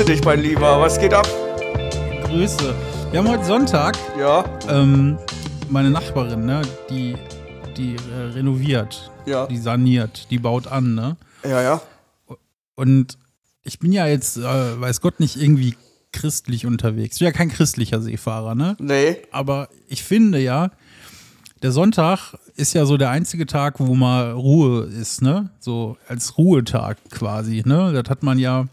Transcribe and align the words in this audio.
grüße, 0.00 0.12
dich, 0.14 0.24
mein 0.24 0.40
Lieber. 0.40 0.80
Was 0.80 0.98
geht 0.98 1.12
ab? 1.12 1.28
Grüße. 2.24 2.74
Wir 3.10 3.18
haben 3.18 3.28
heute 3.28 3.44
Sonntag. 3.44 3.98
Ja, 4.18 4.44
Ähm, 4.66 5.18
meine 5.68 5.90
Nachbarin, 5.90 6.46
ne, 6.46 6.62
die, 6.88 7.16
die 7.76 7.96
äh, 7.96 8.32
renoviert, 8.32 9.10
Ja. 9.26 9.46
die 9.46 9.58
saniert, 9.58 10.30
die 10.30 10.38
baut 10.38 10.68
an, 10.68 10.94
ne? 10.94 11.16
ja, 11.44 11.60
ja. 11.60 11.82
Und 12.76 13.18
ich 13.62 13.78
bin 13.78 13.92
ja 13.92 14.06
jetzt, 14.06 14.38
äh, 14.38 14.80
weiß 14.80 15.02
Gott, 15.02 15.20
nicht 15.20 15.36
irgendwie 15.36 15.76
christlich 16.14 16.64
unterwegs. 16.64 17.16
Ich 17.16 17.20
bin 17.20 17.26
ja 17.26 17.32
kein 17.32 17.50
christlicher 17.50 18.00
Seefahrer, 18.00 18.54
ne? 18.54 18.76
Nee, 18.80 19.18
Aber 19.32 19.68
ich 19.86 20.02
finde 20.02 20.38
ja, 20.38 20.70
der 21.62 21.72
Sonntag 21.72 22.38
ist 22.56 22.72
ja 22.72 22.86
so 22.86 22.96
der 22.96 23.10
einzige 23.10 23.44
Tag, 23.44 23.74
wo 23.80 23.94
mal 23.94 24.30
Ruhe 24.32 24.84
ist, 24.84 25.20
ne? 25.20 25.50
So 25.58 25.98
als 26.08 26.38
Ruhetag 26.38 26.96
quasi, 27.10 27.62
ne? 27.66 27.92
Das 27.92 28.08
hat 28.08 28.22
man 28.22 28.38
ja 28.38 28.66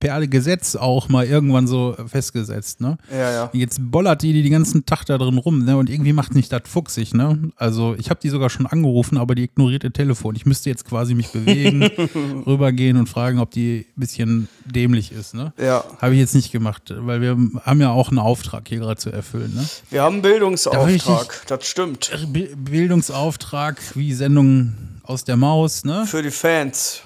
per 0.00 0.26
Gesetz 0.26 0.76
auch 0.76 1.08
mal 1.08 1.26
irgendwann 1.26 1.66
so 1.66 1.96
festgesetzt, 2.06 2.80
ne? 2.80 2.98
ja, 3.10 3.32
ja. 3.32 3.50
Jetzt 3.52 3.78
bollert 3.80 4.22
die, 4.22 4.32
die 4.32 4.42
den 4.42 4.52
ganzen 4.52 4.86
Tag 4.86 5.04
da 5.06 5.18
drin 5.18 5.38
rum, 5.38 5.64
ne? 5.64 5.76
Und 5.76 5.90
irgendwie 5.90 6.12
macht 6.12 6.34
nicht 6.34 6.52
das 6.52 6.62
fuchsig, 6.66 7.14
ne? 7.14 7.50
Also 7.56 7.96
ich 7.98 8.10
habe 8.10 8.20
die 8.20 8.28
sogar 8.28 8.48
schon 8.48 8.66
angerufen, 8.66 9.18
aber 9.18 9.34
die 9.34 9.44
ignoriert 9.44 9.84
ihr 9.84 9.92
Telefon. 9.92 10.36
Ich 10.36 10.46
müsste 10.46 10.70
jetzt 10.70 10.84
quasi 10.84 11.14
mich 11.14 11.28
bewegen, 11.28 11.82
rübergehen 12.46 12.96
und 12.96 13.08
fragen, 13.08 13.40
ob 13.40 13.50
die 13.50 13.86
ein 13.88 14.00
bisschen 14.00 14.48
dämlich 14.64 15.10
ist, 15.10 15.34
ne? 15.34 15.52
Ja, 15.58 15.84
Habe 16.00 16.14
ich 16.14 16.20
jetzt 16.20 16.34
nicht 16.34 16.52
gemacht, 16.52 16.94
weil 16.96 17.20
wir 17.20 17.36
haben 17.62 17.80
ja 17.80 17.90
auch 17.90 18.10
einen 18.10 18.18
Auftrag 18.18 18.68
hier 18.68 18.78
gerade 18.78 19.00
zu 19.00 19.10
erfüllen, 19.10 19.54
ne? 19.54 19.66
wir 19.90 20.02
haben 20.02 20.14
einen 20.14 20.22
Da 20.22 20.28
Bildungsauftrag. 20.28 21.42
Das 21.48 21.66
stimmt. 21.66 22.10
Bildungsauftrag 22.56 23.80
wie 23.94 24.12
Sendung 24.12 24.74
aus 25.02 25.24
der 25.24 25.36
Maus, 25.36 25.84
ne? 25.84 26.06
Für 26.06 26.22
die 26.22 26.30
Fans. 26.30 27.02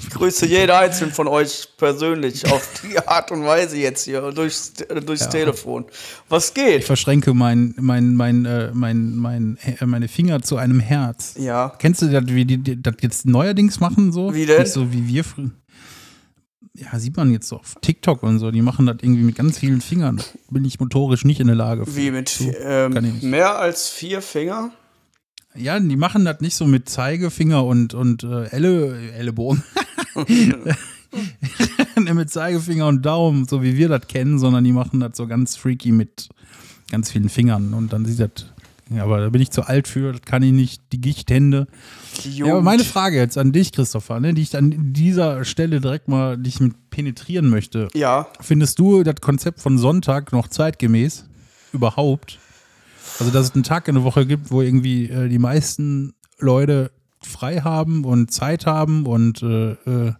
Ich 0.00 0.10
grüße 0.10 0.46
jeden 0.46 0.70
einzelnen 0.70 1.12
von 1.12 1.28
euch 1.28 1.68
persönlich 1.76 2.50
auf 2.50 2.68
die 2.82 2.98
Art 2.98 3.30
und 3.30 3.44
Weise 3.44 3.76
jetzt 3.76 4.04
hier 4.04 4.20
durchs, 4.32 4.72
durchs 5.04 5.28
Telefon. 5.28 5.84
Was 6.28 6.48
Ich 6.48 6.54
geht? 6.54 6.84
verschränke 6.84 7.34
mein, 7.34 7.74
mein, 7.78 8.14
mein, 8.14 8.44
äh, 8.44 8.70
mein, 8.72 9.16
mein, 9.16 9.58
äh, 9.80 9.86
meine 9.86 10.08
Finger 10.08 10.42
zu 10.42 10.56
einem 10.56 10.80
Herz. 10.80 11.34
Ja. 11.38 11.72
Kennst 11.78 12.02
du 12.02 12.06
das, 12.08 12.24
wie 12.28 12.44
die, 12.44 12.82
das 12.82 12.94
jetzt 13.00 13.26
neuerdings 13.26 13.80
machen 13.80 14.12
so? 14.12 14.34
Wie 14.34 14.46
denn? 14.46 14.60
Nicht 14.62 14.72
so 14.72 14.92
wie 14.92 15.06
wir. 15.08 15.24
Ja, 16.74 16.98
sieht 16.98 17.16
man 17.16 17.32
jetzt 17.32 17.48
so 17.48 17.56
auf 17.56 17.74
TikTok 17.80 18.22
und 18.22 18.38
so. 18.38 18.50
Die 18.50 18.62
machen 18.62 18.86
das 18.86 18.96
irgendwie 19.02 19.22
mit 19.22 19.34
ganz 19.34 19.58
vielen 19.58 19.80
Fingern. 19.80 20.22
Bin 20.50 20.64
ich 20.64 20.78
motorisch 20.80 21.24
nicht 21.24 21.40
in 21.40 21.48
der 21.48 21.56
Lage. 21.56 21.84
für. 21.84 21.96
Wie 21.96 22.10
mit 22.10 22.28
So, 22.28 22.50
ähm, 22.62 23.16
ich 23.16 23.22
mehr 23.22 23.58
als 23.58 23.88
vier 23.88 24.22
Finger? 24.22 24.70
Ja, 25.54 25.78
die 25.80 25.96
machen 25.96 26.24
das 26.24 26.40
nicht 26.40 26.54
so 26.54 26.66
mit 26.66 26.88
Zeigefinger 26.88 27.64
und, 27.64 27.94
und 27.94 28.22
äh, 28.22 28.44
Elle, 28.50 29.12
Ellenbogen. 29.12 29.62
mit 32.14 32.30
Zeigefinger 32.30 32.86
und 32.86 33.02
Daumen, 33.04 33.46
so 33.48 33.62
wie 33.62 33.76
wir 33.76 33.88
das 33.88 34.06
kennen, 34.06 34.38
sondern 34.38 34.64
die 34.64 34.72
machen 34.72 35.00
das 35.00 35.16
so 35.16 35.26
ganz 35.26 35.56
freaky 35.56 35.92
mit 35.92 36.28
ganz 36.90 37.10
vielen 37.10 37.28
Fingern. 37.28 37.74
Und 37.74 37.92
dann 37.92 38.04
sieht 38.04 38.20
das. 38.20 38.46
Ja, 38.92 39.04
aber 39.04 39.20
da 39.20 39.28
bin 39.28 39.40
ich 39.40 39.50
zu 39.50 39.62
alt 39.62 39.86
für, 39.86 40.12
das 40.12 40.22
kann 40.22 40.42
ich 40.42 40.50
nicht, 40.50 40.82
die 40.92 41.00
Gichthände. 41.00 41.68
Ja, 42.24 42.46
aber 42.46 42.60
meine 42.60 42.82
Frage 42.82 43.18
jetzt 43.18 43.38
an 43.38 43.52
dich, 43.52 43.70
Christopher, 43.70 44.18
ne, 44.18 44.34
die 44.34 44.42
ich 44.42 44.56
an 44.56 44.92
dieser 44.92 45.44
Stelle 45.44 45.80
direkt 45.80 46.08
mal 46.08 46.36
dich 46.36 46.58
mit 46.58 46.74
penetrieren 46.90 47.48
möchte. 47.48 47.86
Ja, 47.94 48.26
Findest 48.40 48.80
du 48.80 49.04
das 49.04 49.16
Konzept 49.20 49.60
von 49.60 49.78
Sonntag 49.78 50.32
noch 50.32 50.48
zeitgemäß? 50.48 51.26
Überhaupt? 51.72 52.40
Also, 53.20 53.30
dass 53.32 53.48
es 53.48 53.54
einen 53.54 53.64
Tag 53.64 53.86
in 53.86 53.96
der 53.96 54.04
Woche 54.04 54.24
gibt, 54.24 54.50
wo 54.50 54.62
irgendwie 54.62 55.10
äh, 55.10 55.28
die 55.28 55.38
meisten 55.38 56.14
Leute 56.38 56.90
frei 57.22 57.58
haben 57.58 58.06
und 58.06 58.32
Zeit 58.32 58.64
haben 58.64 59.04
und 59.04 59.42
äh, 59.42 59.72
äh, 59.72 60.14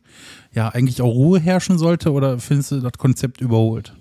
ja, 0.52 0.68
eigentlich 0.68 1.00
auch 1.00 1.14
Ruhe 1.14 1.40
herrschen 1.40 1.78
sollte? 1.78 2.12
Oder 2.12 2.38
findest 2.38 2.72
du 2.72 2.80
das 2.80 2.92
Konzept 2.98 3.40
überholt? 3.40 3.94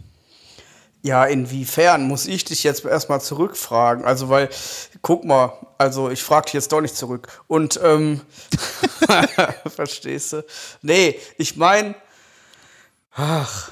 Ja, 1.02 1.24
inwiefern 1.24 2.09
muss 2.09 2.28
ich 2.28 2.44
dich 2.44 2.64
jetzt 2.64 2.84
erstmal 2.84 3.22
zurückfragen? 3.22 4.04
Also, 4.04 4.28
weil, 4.28 4.50
guck 5.02 5.24
mal, 5.24 5.54
also 5.78 6.09
ich 6.09 6.22
frage 6.22 6.48
dich 6.48 6.56
jetzt 6.56 6.74
doch 6.74 6.82
nicht 6.82 6.98
zurück. 6.98 7.30
Und, 7.48 7.80
ähm, 7.82 8.20
verstehst 9.74 10.34
du? 10.34 10.46
Nee, 10.82 11.18
ich 11.38 11.56
meine, 11.56 11.96
ach, 13.14 13.72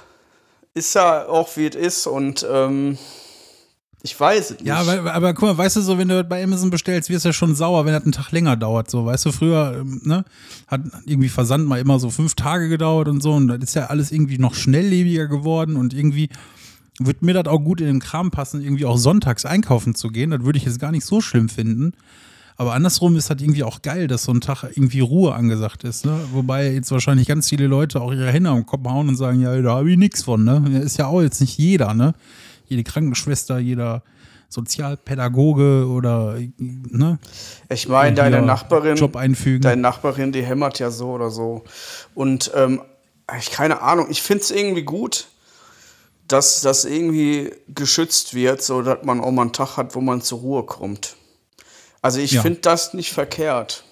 ist 0.74 0.96
ja 0.96 1.28
auch 1.28 1.58
wie 1.58 1.68
es 1.68 1.76
ist 1.76 2.08
und, 2.08 2.48
ähm, 2.50 2.98
ich 4.08 4.20
weiß 4.20 4.52
es 4.52 4.60
nicht. 4.60 4.68
Ja, 4.68 4.78
aber, 4.78 5.14
aber 5.14 5.34
guck 5.34 5.50
mal, 5.50 5.58
weißt 5.58 5.76
du, 5.76 5.82
so, 5.82 5.98
wenn 5.98 6.08
du 6.08 6.24
bei 6.24 6.44
Amazon 6.44 6.70
bestellst, 6.70 7.10
wirst 7.10 7.26
du 7.26 7.30
ja 7.30 7.34
schon 7.34 7.56
sauer, 7.56 7.86
wenn 7.86 7.94
das 7.94 8.04
einen 8.04 8.14
Tag 8.14 8.32
länger 8.32 8.56
dauert. 8.56 8.90
So, 8.90 9.06
weißt 9.06 9.26
du, 9.26 9.32
früher, 9.32 9.80
ähm, 9.82 10.02
ne, 10.06 10.24
hat 10.68 10.82
irgendwie 11.06 11.30
Versand 11.30 11.68
mal 11.68 11.80
immer 11.80 12.00
so 12.00 12.10
fünf 12.10 12.36
Tage 12.36 12.70
gedauert 12.70 13.08
und 13.10 13.22
so. 13.22 13.34
Und 13.34 13.50
das 13.50 13.60
ist 13.60 13.76
ja 13.76 13.88
alles 13.88 14.12
irgendwie 14.12 14.38
noch 14.38 14.56
schnelllebiger 14.56 15.28
geworden 15.28 15.76
und 15.76 15.94
irgendwie 15.94 16.30
wird 17.00 17.22
mir 17.22 17.34
das 17.34 17.46
auch 17.46 17.60
gut 17.60 17.82
in 17.82 17.88
den 17.88 18.00
Kram 18.00 18.32
passen, 18.32 18.62
irgendwie 18.62 18.86
auch 18.86 18.98
sonntags 18.98 19.46
einkaufen 19.46 19.94
zu 19.94 20.08
gehen. 20.10 20.32
Das 20.32 20.44
würde 20.44 20.58
ich 20.58 20.66
jetzt 20.66 20.80
gar 20.80 20.92
nicht 20.92 21.06
so 21.06 21.22
schlimm 21.22 21.50
finden. 21.50 21.94
Aber 22.60 22.74
andersrum 22.74 23.16
ist 23.16 23.30
das 23.30 23.40
irgendwie 23.40 23.64
auch 23.64 23.84
geil, 23.84 24.08
dass 24.08 24.24
so 24.24 24.32
ein 24.32 24.42
Tag 24.42 24.64
irgendwie 24.64 25.00
Ruhe 25.00 25.36
angesagt 25.36 25.84
ist. 25.84 26.06
Ne? 26.06 26.20
Wobei 26.32 26.72
jetzt 26.72 26.90
wahrscheinlich 26.90 27.28
ganz 27.28 27.50
viele 27.50 27.68
Leute 27.68 28.02
auch 28.02 28.12
ihre 28.12 28.32
Hände 28.32 28.50
am 28.50 28.66
Kopf 28.66 28.84
hauen 28.86 29.10
und 29.10 29.16
sagen, 29.16 29.42
ja, 29.42 29.62
da 29.62 29.76
habe 29.76 29.92
ich 29.92 29.98
nichts 29.98 30.24
von. 30.24 30.44
Ne? 30.44 30.82
Ist 30.84 30.98
ja 30.98 31.06
auch 31.06 31.22
jetzt 31.22 31.40
nicht 31.40 31.56
jeder. 31.60 31.94
Ne? 31.94 32.16
Jede 32.68 32.84
Krankenschwester, 32.84 33.58
jeder 33.60 34.04
Sozialpädagoge 34.50 35.88
oder 35.88 36.38
ne? 36.58 37.20
ich 37.70 37.88
meine, 37.88 38.16
deine 38.16 38.42
Nachbarin, 38.42 38.96
Job 38.96 39.16
einfügen. 39.16 39.62
deine 39.62 39.82
Nachbarin, 39.82 40.32
die 40.32 40.44
hämmert 40.44 40.80
ja 40.80 40.90
so 40.92 41.12
oder 41.12 41.30
so. 41.30 41.64
Und, 42.16 42.52
ähm, 42.56 42.82
ich 43.40 43.52
keine 43.52 43.82
Ahnung, 43.82 44.08
ich 44.10 44.22
finde 44.22 44.44
es 44.44 44.52
irgendwie 44.52 44.84
gut, 44.84 45.28
dass 46.30 46.62
das 46.62 46.86
irgendwie 46.86 47.52
geschützt 47.68 48.34
wird, 48.34 48.62
so 48.62 48.82
dass 48.82 49.04
man 49.04 49.20
auch 49.20 49.32
mal 49.32 49.42
einen 49.44 49.54
Tag 49.54 49.76
hat, 49.78 49.96
wo 49.96 50.02
man 50.02 50.22
zur 50.22 50.40
Ruhe 50.40 50.64
kommt. 50.64 51.16
Also 52.02 52.20
ich 52.20 52.32
Ja. 52.34 52.42
finde 52.42 52.60
das 52.62 52.94
nicht 52.94 53.12
verkehrt. 53.12 53.84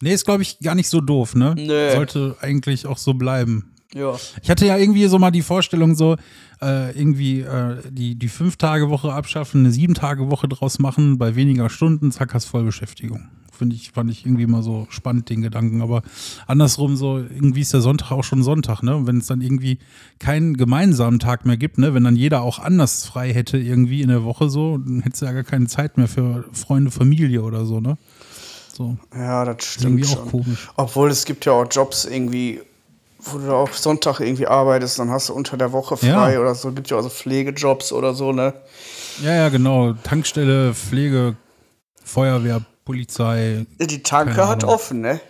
Nee, 0.00 0.14
ist, 0.14 0.24
glaube 0.24 0.42
ich, 0.42 0.58
gar 0.60 0.74
nicht 0.74 0.88
so 0.88 1.00
doof, 1.00 1.34
ne? 1.34 1.54
Nee. 1.56 1.92
Sollte 1.94 2.36
eigentlich 2.40 2.86
auch 2.86 2.96
so 2.98 3.14
bleiben. 3.14 3.69
Ja. 3.94 4.14
Ich 4.42 4.50
hatte 4.50 4.66
ja 4.66 4.76
irgendwie 4.76 5.06
so 5.06 5.18
mal 5.18 5.30
die 5.30 5.42
Vorstellung, 5.42 5.94
so 5.94 6.16
äh, 6.62 6.96
irgendwie 6.96 7.40
äh, 7.40 7.78
die, 7.90 8.14
die 8.14 8.28
Fünf-Tage-Woche 8.28 9.12
abschaffen, 9.12 9.60
eine 9.60 9.72
Sieben-Tage-Woche 9.72 10.48
draus 10.48 10.78
machen, 10.78 11.18
bei 11.18 11.34
weniger 11.34 11.68
Stunden, 11.70 12.12
zack, 12.12 12.34
hast 12.34 12.44
Vollbeschäftigung. 12.46 13.28
Finde 13.52 13.76
ich, 13.76 13.90
fand 13.90 14.10
ich 14.10 14.24
irgendwie 14.24 14.46
mal 14.46 14.62
so 14.62 14.86
spannend, 14.88 15.28
den 15.28 15.42
Gedanken. 15.42 15.82
Aber 15.82 16.02
andersrum, 16.46 16.96
so, 16.96 17.18
irgendwie 17.18 17.60
ist 17.60 17.74
der 17.74 17.82
Sonntag 17.82 18.10
auch 18.10 18.24
schon 18.24 18.42
Sonntag, 18.42 18.82
ne? 18.82 18.96
Und 18.96 19.06
wenn 19.06 19.18
es 19.18 19.26
dann 19.26 19.42
irgendwie 19.42 19.78
keinen 20.18 20.56
gemeinsamen 20.56 21.18
Tag 21.18 21.44
mehr 21.44 21.58
gibt, 21.58 21.76
ne? 21.76 21.92
Wenn 21.92 22.04
dann 22.04 22.16
jeder 22.16 22.40
auch 22.40 22.58
anders 22.58 23.04
frei 23.04 23.34
hätte, 23.34 23.58
irgendwie 23.58 24.00
in 24.00 24.08
der 24.08 24.24
Woche 24.24 24.48
so, 24.48 24.78
dann 24.78 25.00
hättest 25.02 25.20
du 25.20 25.26
ja 25.26 25.32
gar 25.32 25.44
keine 25.44 25.66
Zeit 25.66 25.98
mehr 25.98 26.08
für 26.08 26.46
Freunde, 26.52 26.90
Familie 26.90 27.42
oder 27.42 27.66
so, 27.66 27.80
ne? 27.80 27.98
So. 28.72 28.96
Ja, 29.14 29.44
das 29.44 29.56
Ist 29.58 29.64
stimmt 29.72 29.84
irgendwie 29.84 30.04
schon. 30.04 30.18
auch 30.20 30.30
komisch. 30.30 30.68
Obwohl 30.76 31.10
es 31.10 31.26
gibt 31.26 31.44
ja 31.44 31.52
auch 31.52 31.66
Jobs 31.70 32.06
irgendwie, 32.06 32.60
wo 33.22 33.38
du 33.38 33.52
auch 33.54 33.72
Sonntag 33.72 34.20
irgendwie 34.20 34.46
arbeitest, 34.46 34.98
dann 34.98 35.10
hast 35.10 35.28
du 35.28 35.34
unter 35.34 35.56
der 35.56 35.72
Woche 35.72 35.96
frei 35.96 36.34
Ja. 36.34 36.40
oder 36.40 36.54
so. 36.54 36.72
Gibt 36.72 36.90
ja 36.90 36.96
also 36.96 37.08
Pflegejobs 37.08 37.92
oder 37.92 38.14
so, 38.14 38.32
ne? 38.32 38.54
Ja, 39.22 39.34
ja, 39.34 39.48
genau. 39.48 39.92
Tankstelle, 39.92 40.74
Pflege, 40.74 41.36
Feuerwehr, 42.04 42.62
Polizei. 42.84 43.66
Die 43.78 44.02
Tanke 44.02 44.46
hat 44.48 44.64
offen, 44.64 45.00
ne? 45.00 45.20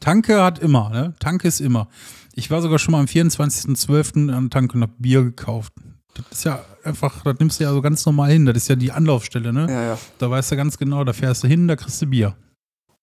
Tanke 0.00 0.42
hat 0.42 0.58
immer, 0.60 0.88
ne? 0.90 1.14
Tanke 1.20 1.46
ist 1.48 1.60
immer. 1.60 1.88
Ich 2.34 2.50
war 2.50 2.62
sogar 2.62 2.78
schon 2.78 2.92
mal 2.92 3.00
am 3.00 3.06
24.12. 3.06 4.32
an 4.32 4.44
der 4.48 4.50
Tanke 4.50 4.74
und 4.76 4.82
hab 4.82 4.90
Bier 4.98 5.22
gekauft. 5.22 5.72
Das 6.14 6.24
ist 6.38 6.44
ja 6.44 6.60
einfach, 6.84 7.22
das 7.22 7.38
nimmst 7.38 7.60
du 7.60 7.64
ja 7.64 7.72
so 7.72 7.82
ganz 7.82 8.04
normal 8.06 8.30
hin. 8.30 8.46
Das 8.46 8.56
ist 8.56 8.68
ja 8.68 8.76
die 8.76 8.92
Anlaufstelle, 8.92 9.52
ne? 9.52 9.66
Ja, 9.68 9.82
ja. 9.82 9.98
Da 10.18 10.30
weißt 10.30 10.52
du 10.52 10.56
ganz 10.56 10.78
genau, 10.78 11.04
da 11.04 11.12
fährst 11.12 11.44
du 11.44 11.48
hin, 11.48 11.68
da 11.68 11.76
kriegst 11.76 12.00
du 12.02 12.06
Bier. 12.06 12.34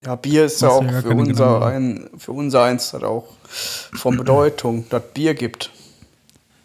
Ja, 0.06 0.16
Bier 0.16 0.46
ist 0.46 0.62
ja 0.62 0.70
auch 0.70 0.84
für 0.84 1.10
unser, 1.10 1.66
ein, 1.66 2.10
für 2.18 2.32
unser 2.32 2.64
eins 2.64 2.94
hat 2.94 3.04
auch 3.04 3.28
von 3.94 4.18
Bedeutung, 4.18 4.88
dass 4.90 5.02
Bier 5.14 5.34
gibt. 5.34 5.72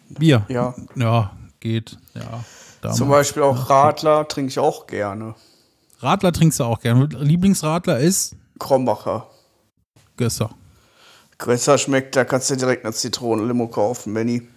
Bier. 0.09 0.45
Ja. 0.49 0.75
Ja, 0.95 1.31
geht. 1.59 1.97
Ja. 2.13 2.43
damals. 2.81 2.97
Zum 2.97 3.09
Beispiel 3.09 3.43
auch 3.43 3.69
Radler 3.69 4.27
trinke 4.27 4.49
ich 4.49 4.59
auch 4.59 4.87
gerne. 4.87 5.35
Radler 5.99 6.31
trinkst 6.31 6.59
du 6.59 6.65
auch 6.65 6.79
gerne. 6.79 7.05
Lieblingsradler 7.05 7.99
ist 7.99 8.35
Krombacher. 8.59 9.27
Gösser. 10.17 10.51
Größer 11.39 11.77
schmeckt, 11.77 12.15
da 12.15 12.25
kannst 12.25 12.49
du 12.49 12.55
direkt 12.55 12.85
eine 12.85 12.93
Zitronenlimo 12.93 13.67
kaufen, 13.67 14.13
Benny. 14.13 14.47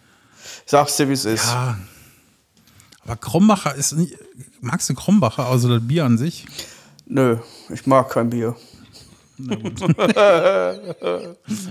Ich 0.64 0.70
sag's 0.70 0.96
dir, 0.96 1.08
wie 1.08 1.14
es 1.14 1.24
ist. 1.24 1.46
Ja. 1.46 1.78
Aber 3.04 3.16
Krombacher 3.16 3.74
ist 3.74 3.92
nicht. 3.92 4.16
Magst 4.60 4.88
du 4.90 4.94
Krombacher, 4.94 5.46
also 5.46 5.68
das 5.68 5.86
Bier 5.86 6.04
an 6.04 6.18
sich? 6.18 6.46
Nö, 7.06 7.38
ich 7.70 7.86
mag 7.86 8.10
kein 8.10 8.30
Bier. 8.30 8.56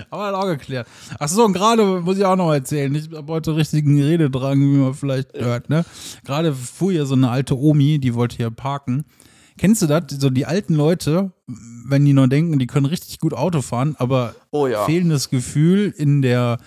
Aber 0.09 0.25
hat 0.27 0.33
auch 0.35 0.45
geklärt. 0.45 0.87
Achso, 1.19 1.45
und 1.45 1.53
gerade 1.53 1.83
muss 2.01 2.17
ich 2.17 2.25
auch 2.25 2.35
noch 2.35 2.51
erzählen. 2.51 2.93
Ich 2.95 3.09
habe 3.15 3.31
heute 3.31 3.55
richtigen 3.55 4.01
Rededrang, 4.01 4.59
wie 4.59 4.77
man 4.77 4.93
vielleicht 4.93 5.33
hört. 5.33 5.69
Ne? 5.69 5.85
Gerade 6.25 6.53
fuhr 6.53 6.91
hier 6.91 7.05
so 7.05 7.15
eine 7.15 7.29
alte 7.29 7.57
Omi, 7.57 7.99
die 7.99 8.13
wollte 8.15 8.37
hier 8.37 8.51
parken. 8.51 9.05
kennst 9.57 9.81
du 9.81 9.87
das? 9.87 10.03
So 10.19 10.29
die 10.29 10.45
alten 10.45 10.73
Leute, 10.75 11.31
wenn 11.87 12.05
die 12.05 12.13
noch 12.13 12.27
denken, 12.27 12.59
die 12.59 12.67
können 12.67 12.85
richtig 12.85 13.19
gut 13.19 13.33
Auto 13.33 13.61
fahren, 13.61 13.95
aber 13.99 14.35
Oh 14.51 14.67
ja. 14.67 14.85
fehlendes 14.85 15.29
Gefühl 15.29 15.93
in 15.95 16.21
der, 16.21 16.57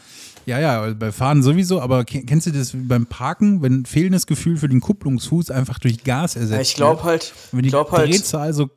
ja, 0.46 0.58
ja, 0.60 0.94
bei 0.94 1.12
Fahren 1.12 1.42
sowieso, 1.42 1.80
aber 1.82 2.04
ke- 2.04 2.22
kennst 2.22 2.46
du 2.46 2.52
das 2.52 2.72
beim 2.74 3.04
Parken, 3.06 3.60
wenn 3.62 3.84
fehlendes 3.84 4.26
Gefühl 4.26 4.56
für 4.56 4.68
den 4.68 4.80
Kupplungsfuß 4.80 5.50
einfach 5.50 5.78
durch 5.78 6.02
Gas 6.04 6.36
ersetzt 6.36 6.54
Ja, 6.54 6.60
ich 6.62 6.74
glaube 6.76 7.02
halt, 7.04 7.34
Wenn 7.52 7.62
die 7.62 7.66
ich 7.68 7.72
glaube 7.72 7.90
halt, 7.92 8.08
Drehzahl 8.08 8.52
so 8.54 8.70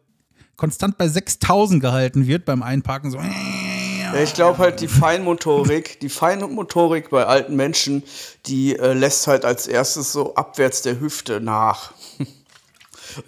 konstant 0.61 0.95
bei 0.99 1.07
6000 1.07 1.81
gehalten 1.81 2.27
wird 2.27 2.45
beim 2.45 2.61
Einparken, 2.61 3.09
so. 3.09 3.17
ja, 3.17 4.13
ich 4.21 4.35
glaube 4.35 4.59
halt, 4.59 4.79
die 4.79 4.87
Feinmotorik, 4.87 5.99
die 6.01 6.09
Feinmotorik 6.09 7.09
bei 7.09 7.25
alten 7.25 7.55
Menschen, 7.55 8.03
die 8.45 8.77
äh, 8.77 8.93
lässt 8.93 9.25
halt 9.25 9.43
als 9.43 9.65
erstes 9.65 10.11
so 10.11 10.35
abwärts 10.35 10.83
der 10.83 10.99
Hüfte 10.99 11.41
nach. 11.41 11.93
Und 12.19 12.27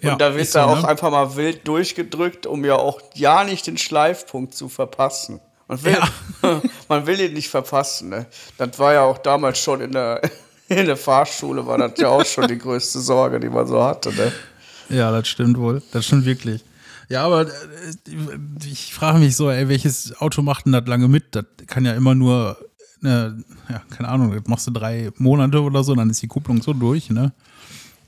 Ja, 0.00 0.14
da 0.14 0.36
wird 0.36 0.54
da 0.54 0.64
so, 0.64 0.74
auch 0.74 0.82
ne? 0.82 0.88
einfach 0.88 1.10
mal 1.10 1.34
wild 1.34 1.66
durchgedrückt, 1.66 2.46
um 2.46 2.64
ja 2.64 2.76
auch 2.76 3.00
ja 3.14 3.42
nicht 3.42 3.66
den 3.66 3.78
Schleifpunkt 3.78 4.54
zu 4.54 4.68
verpassen. 4.68 5.40
Man 5.66 5.82
will, 5.82 5.98
man 6.88 7.06
will 7.08 7.20
ihn 7.20 7.32
nicht 7.32 7.48
verpassen. 7.48 8.10
Ne? 8.10 8.26
Das 8.58 8.78
war 8.78 8.92
ja 8.92 9.02
auch 9.02 9.18
damals 9.18 9.58
schon 9.58 9.80
in 9.80 9.90
der, 9.90 10.22
in 10.68 10.86
der 10.86 10.96
Fahrschule, 10.96 11.66
war 11.66 11.78
das 11.78 11.98
ja 11.98 12.10
auch 12.10 12.24
schon 12.24 12.46
die 12.46 12.58
größte 12.58 13.00
Sorge, 13.00 13.40
die 13.40 13.48
man 13.48 13.66
so 13.66 13.82
hatte. 13.82 14.14
Ne? 14.14 14.30
Ja, 14.88 15.10
das 15.10 15.26
stimmt 15.26 15.58
wohl. 15.58 15.82
Das 15.90 16.06
stimmt 16.06 16.26
wirklich. 16.26 16.62
Ja, 17.08 17.24
aber 17.24 17.46
äh, 17.46 17.50
ich 18.64 18.94
frage 18.94 19.18
mich 19.18 19.36
so, 19.36 19.50
ey, 19.50 19.68
welches 19.68 20.20
Auto 20.20 20.42
macht 20.42 20.66
denn 20.66 20.72
das 20.72 20.86
lange 20.86 21.08
mit? 21.08 21.34
Das 21.34 21.44
kann 21.66 21.84
ja 21.84 21.92
immer 21.92 22.14
nur, 22.14 22.56
ne, 23.00 23.42
ja, 23.68 23.82
keine 23.90 24.08
Ahnung, 24.08 24.32
das 24.32 24.44
machst 24.46 24.66
du 24.66 24.70
drei 24.70 25.10
Monate 25.18 25.60
oder 25.60 25.84
so, 25.84 25.94
dann 25.94 26.10
ist 26.10 26.22
die 26.22 26.28
Kupplung 26.28 26.62
so 26.62 26.72
durch, 26.72 27.10
ne? 27.10 27.32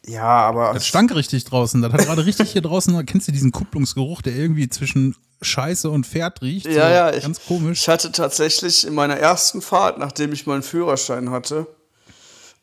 Ja, 0.06 0.22
aber 0.22 0.72
Das 0.72 0.86
stank 0.86 1.14
richtig 1.14 1.44
draußen. 1.44 1.82
Das 1.82 1.92
hat 1.92 2.04
gerade 2.04 2.24
richtig 2.24 2.52
hier 2.52 2.62
draußen, 2.62 3.04
kennst 3.06 3.26
du 3.26 3.32
diesen 3.32 3.50
Kupplungsgeruch, 3.50 4.22
der 4.22 4.36
irgendwie 4.36 4.68
zwischen 4.68 5.16
Scheiße 5.42 5.90
und 5.90 6.06
Pferd 6.06 6.42
riecht? 6.42 6.66
Ja, 6.66 6.72
so, 6.72 6.78
ja, 6.78 7.12
ich, 7.12 7.22
Ganz 7.22 7.44
komisch. 7.44 7.80
Ich 7.82 7.88
hatte 7.88 8.12
tatsächlich 8.12 8.86
in 8.86 8.94
meiner 8.94 9.16
ersten 9.16 9.60
Fahrt, 9.60 9.98
nachdem 9.98 10.32
ich 10.32 10.46
meinen 10.46 10.62
Führerschein 10.62 11.30
hatte, 11.30 11.66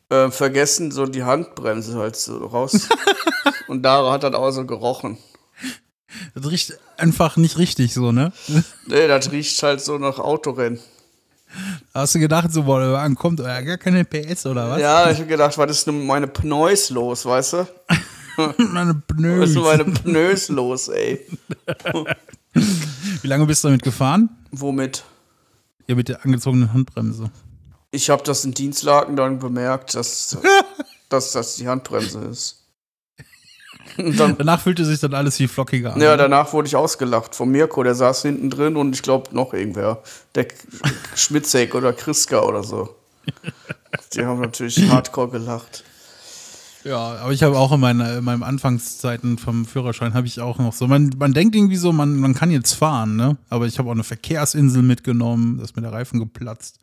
äh, 0.08 0.30
vergessen, 0.30 0.90
so 0.90 1.06
die 1.06 1.24
Handbremse 1.24 1.98
halt 1.98 2.16
so 2.16 2.38
raus. 2.38 2.88
Und 3.68 3.82
da 3.82 4.10
hat 4.10 4.22
das 4.22 4.34
auch 4.34 4.50
so 4.50 4.64
gerochen. 4.64 5.18
Das 6.34 6.50
riecht 6.50 6.78
einfach 6.96 7.36
nicht 7.36 7.58
richtig 7.58 7.92
so, 7.94 8.12
ne? 8.12 8.32
Nee, 8.86 9.08
das 9.08 9.30
riecht 9.32 9.62
halt 9.62 9.80
so 9.80 9.98
nach 9.98 10.18
Autorennen. 10.18 10.78
Hast 11.92 12.14
du 12.14 12.18
gedacht, 12.18 12.52
so, 12.52 12.64
boah, 12.64 12.92
Wagen 12.92 13.14
kommt, 13.14 13.40
ja, 13.40 13.60
gar 13.60 13.78
keine 13.78 14.04
PS 14.04 14.46
oder 14.46 14.68
was? 14.70 14.80
Ja, 14.80 15.10
ich 15.10 15.20
hab 15.20 15.28
gedacht, 15.28 15.56
was 15.56 15.70
ist 15.70 15.86
denn 15.86 16.04
meine 16.06 16.26
Pneus 16.26 16.90
los, 16.90 17.24
weißt 17.24 17.52
du? 17.54 17.66
Meine 18.58 19.00
Was 19.08 19.16
Pneus. 19.16 19.50
ist 19.50 19.54
mit 19.54 19.62
meine 19.64 19.84
Pneus 19.84 20.48
los, 20.48 20.88
ey? 20.88 21.24
Wie 23.22 23.28
lange 23.28 23.46
bist 23.46 23.62
du 23.62 23.68
damit 23.68 23.84
gefahren? 23.84 24.28
Womit? 24.50 25.04
Ja, 25.86 25.94
mit 25.94 26.08
der 26.08 26.24
angezogenen 26.24 26.72
Handbremse. 26.72 27.30
Ich 27.92 28.10
habe 28.10 28.24
das 28.24 28.44
in 28.44 28.52
Dienstlaken 28.52 29.14
dann 29.14 29.38
bemerkt, 29.38 29.94
dass, 29.94 30.36
dass 31.08 31.30
das 31.30 31.54
die 31.56 31.68
Handbremse 31.68 32.18
ist. 32.24 32.63
Dann, 33.96 34.36
Danach 34.38 34.60
fühlte 34.60 34.84
sich 34.84 34.98
dann 35.00 35.14
alles 35.14 35.36
viel 35.36 35.48
flockiger 35.48 35.94
an. 35.94 36.00
ja, 36.00 36.16
danach 36.16 36.52
wurde 36.52 36.66
ich 36.66 36.74
ausgelacht 36.76 37.34
von 37.34 37.50
Mirko, 37.50 37.82
der 37.82 37.94
saß 37.94 38.22
hinten 38.22 38.50
drin 38.50 38.76
und 38.76 38.94
ich 38.94 39.02
glaube 39.02 39.34
noch 39.34 39.52
irgendwer. 39.54 40.02
Der 40.34 40.46
Schmitzek 41.14 41.74
oder 41.74 41.92
Kriska 41.92 42.40
oder 42.40 42.62
so. 42.62 42.94
Die 44.14 44.24
haben 44.24 44.40
natürlich 44.40 44.78
hardcore 44.90 45.28
gelacht. 45.30 45.84
Ja, 46.84 47.16
aber 47.16 47.32
ich 47.32 47.42
habe 47.42 47.56
auch 47.56 47.72
in, 47.72 47.80
meiner, 47.80 48.18
in 48.18 48.24
meinen 48.24 48.42
Anfangszeiten 48.42 49.38
vom 49.38 49.64
Führerschein 49.64 50.12
habe 50.12 50.26
ich 50.26 50.40
auch 50.40 50.58
noch 50.58 50.74
so, 50.74 50.86
man, 50.86 51.10
man 51.16 51.32
denkt 51.32 51.54
irgendwie 51.56 51.76
so, 51.76 51.92
man, 51.92 52.16
man 52.16 52.34
kann 52.34 52.50
jetzt 52.50 52.74
fahren, 52.74 53.16
ne? 53.16 53.38
Aber 53.48 53.66
ich 53.66 53.78
habe 53.78 53.88
auch 53.88 53.94
eine 53.94 54.04
Verkehrsinsel 54.04 54.82
mitgenommen, 54.82 55.56
da 55.58 55.64
ist 55.64 55.76
mir 55.76 55.82
der 55.82 55.92
Reifen 55.92 56.20
geplatzt. 56.20 56.80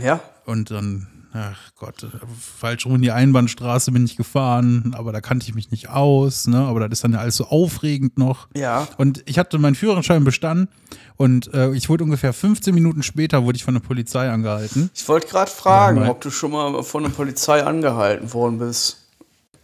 Ja, 0.00 0.20
Und 0.46 0.70
dann, 0.70 1.08
ach 1.34 1.72
Gott, 1.76 2.06
falsch 2.40 2.86
rum 2.86 2.94
in 2.94 3.02
die 3.02 3.10
Einbahnstraße 3.10 3.90
bin 3.92 4.04
ich 4.04 4.16
gefahren, 4.16 4.94
aber 4.96 5.12
da 5.12 5.20
kannte 5.20 5.46
ich 5.46 5.54
mich 5.54 5.70
nicht 5.70 5.90
aus, 5.90 6.46
ne? 6.46 6.58
Aber 6.58 6.80
das 6.80 6.98
ist 6.98 7.04
dann 7.04 7.12
ja 7.12 7.18
alles 7.18 7.36
so 7.36 7.46
aufregend 7.46 8.16
noch. 8.16 8.48
ja. 8.54 8.86
Und 8.96 9.22
ich 9.26 9.38
hatte 9.38 9.58
meinen 9.58 9.74
Führerschein 9.74 10.24
bestanden 10.24 10.68
und 11.16 11.52
äh, 11.52 11.72
ich 11.72 11.88
wurde 11.88 12.04
ungefähr 12.04 12.32
15 12.32 12.74
Minuten 12.74 13.02
später 13.02 13.44
wurde 13.44 13.56
ich 13.56 13.64
von 13.64 13.74
der 13.74 13.80
Polizei 13.80 14.30
angehalten. 14.30 14.90
Ich 14.94 15.08
wollte 15.08 15.26
gerade 15.26 15.50
fragen, 15.50 16.08
ob 16.08 16.20
du 16.20 16.30
schon 16.30 16.52
mal 16.52 16.82
von 16.82 17.02
der 17.02 17.10
Polizei 17.10 17.62
angehalten 17.62 18.32
worden 18.32 18.58
bist. 18.58 18.98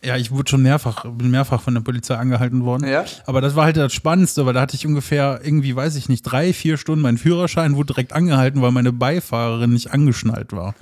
Ja, 0.03 0.17
ich 0.17 0.31
wurde 0.31 0.49
schon 0.49 0.63
mehrfach, 0.63 1.05
bin 1.05 1.31
mehrfach 1.31 1.61
von 1.61 1.75
der 1.75 1.83
Polizei 1.83 2.17
angehalten 2.17 2.65
worden. 2.65 2.89
Ja? 2.89 3.05
Aber 3.27 3.41
das 3.43 3.55
war 3.55 3.65
halt 3.65 3.77
das 3.77 3.93
Spannendste, 3.93 4.47
weil 4.47 4.55
da 4.55 4.63
hatte 4.63 4.75
ich 4.75 4.87
ungefähr 4.87 5.41
irgendwie, 5.43 5.77
weiß 5.77 5.95
ich 5.97 6.09
nicht, 6.09 6.23
drei, 6.23 6.53
vier 6.55 6.79
Stunden 6.79 7.03
meinen 7.03 7.19
Führerschein, 7.19 7.77
wurde 7.77 7.89
direkt 7.93 8.15
angehalten, 8.15 8.63
weil 8.63 8.71
meine 8.73 8.93
Beifahrerin 8.93 9.73
nicht 9.75 9.93
angeschnallt 9.93 10.53
war. 10.53 10.75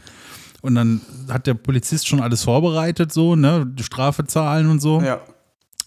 Und 0.61 0.75
dann 0.75 1.01
hat 1.29 1.47
der 1.47 1.55
Polizist 1.55 2.09
schon 2.09 2.21
alles 2.21 2.43
vorbereitet, 2.45 3.13
so, 3.13 3.37
ne, 3.37 3.65
die 3.67 3.85
Strafe 3.85 4.25
zahlen 4.27 4.69
und 4.69 4.81
so. 4.81 5.01
Ja. 5.01 5.21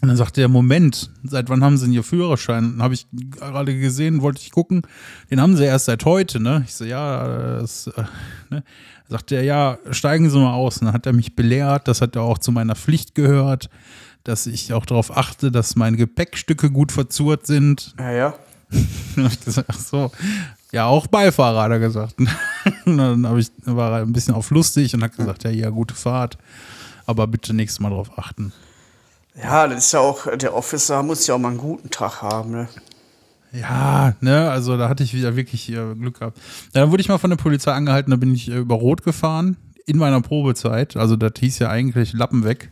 Und 0.02 0.08
dann 0.08 0.18
sagte 0.18 0.42
er, 0.42 0.48
Moment, 0.48 1.12
seit 1.24 1.50
wann 1.50 1.64
haben 1.64 1.78
sie 1.78 1.86
denn 1.86 1.94
ihr 1.94 2.04
Führerschein? 2.04 2.82
Habe 2.82 2.96
ich 2.96 3.06
gerade 3.12 3.78
gesehen, 3.78 4.22
wollte 4.24 4.42
ich 4.42 4.52
gucken, 4.52 4.82
den 5.30 5.40
haben 5.40 5.56
sie 5.56 5.66
erst 5.66 5.86
seit 5.86 6.06
heute, 6.06 6.40
ne? 6.40 6.64
Ich 6.66 6.74
so, 6.74 6.86
ja, 6.86 7.60
das, 7.60 7.86
äh, 7.88 8.04
ne? 8.50 8.64
Sagte 9.08 9.36
er, 9.36 9.44
ja, 9.44 9.78
steigen 9.92 10.30
Sie 10.30 10.40
mal 10.40 10.54
aus. 10.54 10.78
Und 10.78 10.86
dann 10.86 10.94
hat 10.94 11.06
er 11.06 11.12
mich 11.12 11.36
belehrt, 11.36 11.88
das 11.88 12.02
hat 12.02 12.16
ja 12.16 12.22
auch 12.22 12.38
zu 12.38 12.52
meiner 12.54 12.76
Pflicht 12.76 13.14
gehört, 13.14 13.70
dass 14.24 14.48
ich 14.48 14.74
auch 14.74 14.86
darauf 14.86 15.16
achte, 15.16 15.52
dass 15.52 15.76
meine 15.76 15.98
Gepäckstücke 15.98 16.72
gut 16.72 16.94
verzurrt 16.94 17.46
sind. 17.46 17.94
Ja, 18.00 18.12
ja. 18.12 18.34
Ach 19.68 19.80
so, 19.80 20.12
ja, 20.72 20.86
auch 20.86 21.08
Beifahrer, 21.08 21.64
hat 21.64 21.72
er 21.72 21.80
gesagt. 21.80 22.16
Dann 22.86 23.38
ich, 23.38 23.52
war 23.66 23.92
er 23.92 24.02
ein 24.04 24.14
bisschen 24.14 24.34
auf 24.34 24.50
lustig 24.52 24.94
und 24.94 25.04
hat 25.04 25.16
gesagt, 25.16 25.44
ja, 25.44 25.50
ja, 25.50 25.70
gute 25.70 25.96
Fahrt, 25.96 26.38
aber 27.06 27.28
bitte 27.28 27.54
nächstes 27.54 27.80
Mal 27.80 27.90
darauf 27.90 28.18
achten. 28.18 28.54
Ja, 29.36 29.68
das 29.68 29.86
ist 29.86 29.92
ja 29.94 30.00
auch, 30.00 30.28
der 30.36 30.56
Officer 30.56 31.04
muss 31.04 31.28
ja 31.28 31.36
auch 31.36 31.40
mal 31.40 31.50
einen 31.50 31.58
guten 31.58 31.90
Tag 31.90 32.22
haben, 32.22 32.52
ne? 32.52 32.68
Ja, 33.54 34.14
ne, 34.22 34.50
also 34.50 34.78
da 34.78 34.88
hatte 34.88 35.04
ich 35.04 35.14
wieder 35.14 35.36
wirklich 35.36 35.70
äh, 35.70 35.94
Glück 35.96 36.20
gehabt. 36.20 36.38
Ja, 36.74 36.82
dann 36.82 36.92
wurde 36.92 37.02
ich 37.02 37.10
mal 37.10 37.18
von 37.18 37.30
der 37.30 37.38
Polizei 37.38 37.74
angehalten, 37.74 38.12
da 38.12 38.18
bin 38.18 38.34
ich 38.34 38.50
äh, 38.50 38.58
über 38.58 38.76
Rot 38.76 39.04
gefahren 39.04 39.58
in 39.86 39.98
meiner 39.98 40.22
Probezeit. 40.22 40.96
Also 40.96 41.18
das 41.18 41.34
hieß 41.38 41.60
ja 41.60 41.70
eigentlich 41.70 42.14
Lappen 42.14 42.46
weg. 42.46 42.72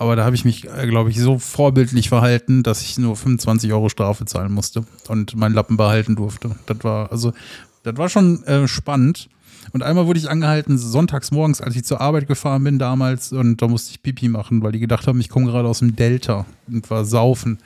Aber 0.00 0.16
da 0.16 0.24
habe 0.24 0.34
ich 0.34 0.46
mich, 0.46 0.66
äh, 0.66 0.86
glaube 0.86 1.10
ich, 1.10 1.20
so 1.20 1.38
vorbildlich 1.38 2.08
verhalten, 2.08 2.62
dass 2.62 2.80
ich 2.80 2.96
nur 2.96 3.14
25 3.16 3.70
Euro 3.70 3.90
Strafe 3.90 4.24
zahlen 4.24 4.50
musste 4.50 4.82
und 5.08 5.36
meinen 5.36 5.54
Lappen 5.54 5.76
behalten 5.76 6.16
durfte. 6.16 6.52
Das 6.64 6.78
war, 6.84 7.12
also, 7.12 7.34
das 7.82 7.98
war 7.98 8.08
schon 8.08 8.42
äh, 8.44 8.66
spannend. 8.66 9.28
Und 9.72 9.82
einmal 9.82 10.06
wurde 10.06 10.18
ich 10.18 10.30
angehalten, 10.30 10.78
sonntags 10.78 11.32
morgens, 11.32 11.60
als 11.60 11.76
ich 11.76 11.84
zur 11.84 12.00
Arbeit 12.00 12.26
gefahren 12.28 12.64
bin 12.64 12.78
damals, 12.78 13.30
und 13.34 13.60
da 13.60 13.68
musste 13.68 13.90
ich 13.90 14.02
Pipi 14.02 14.28
machen, 14.28 14.62
weil 14.62 14.72
die 14.72 14.80
gedacht 14.80 15.06
haben, 15.06 15.20
ich 15.20 15.28
komme 15.28 15.50
gerade 15.50 15.68
aus 15.68 15.80
dem 15.80 15.94
Delta 15.94 16.46
und 16.66 16.88
war 16.88 17.04
saufen. 17.04 17.58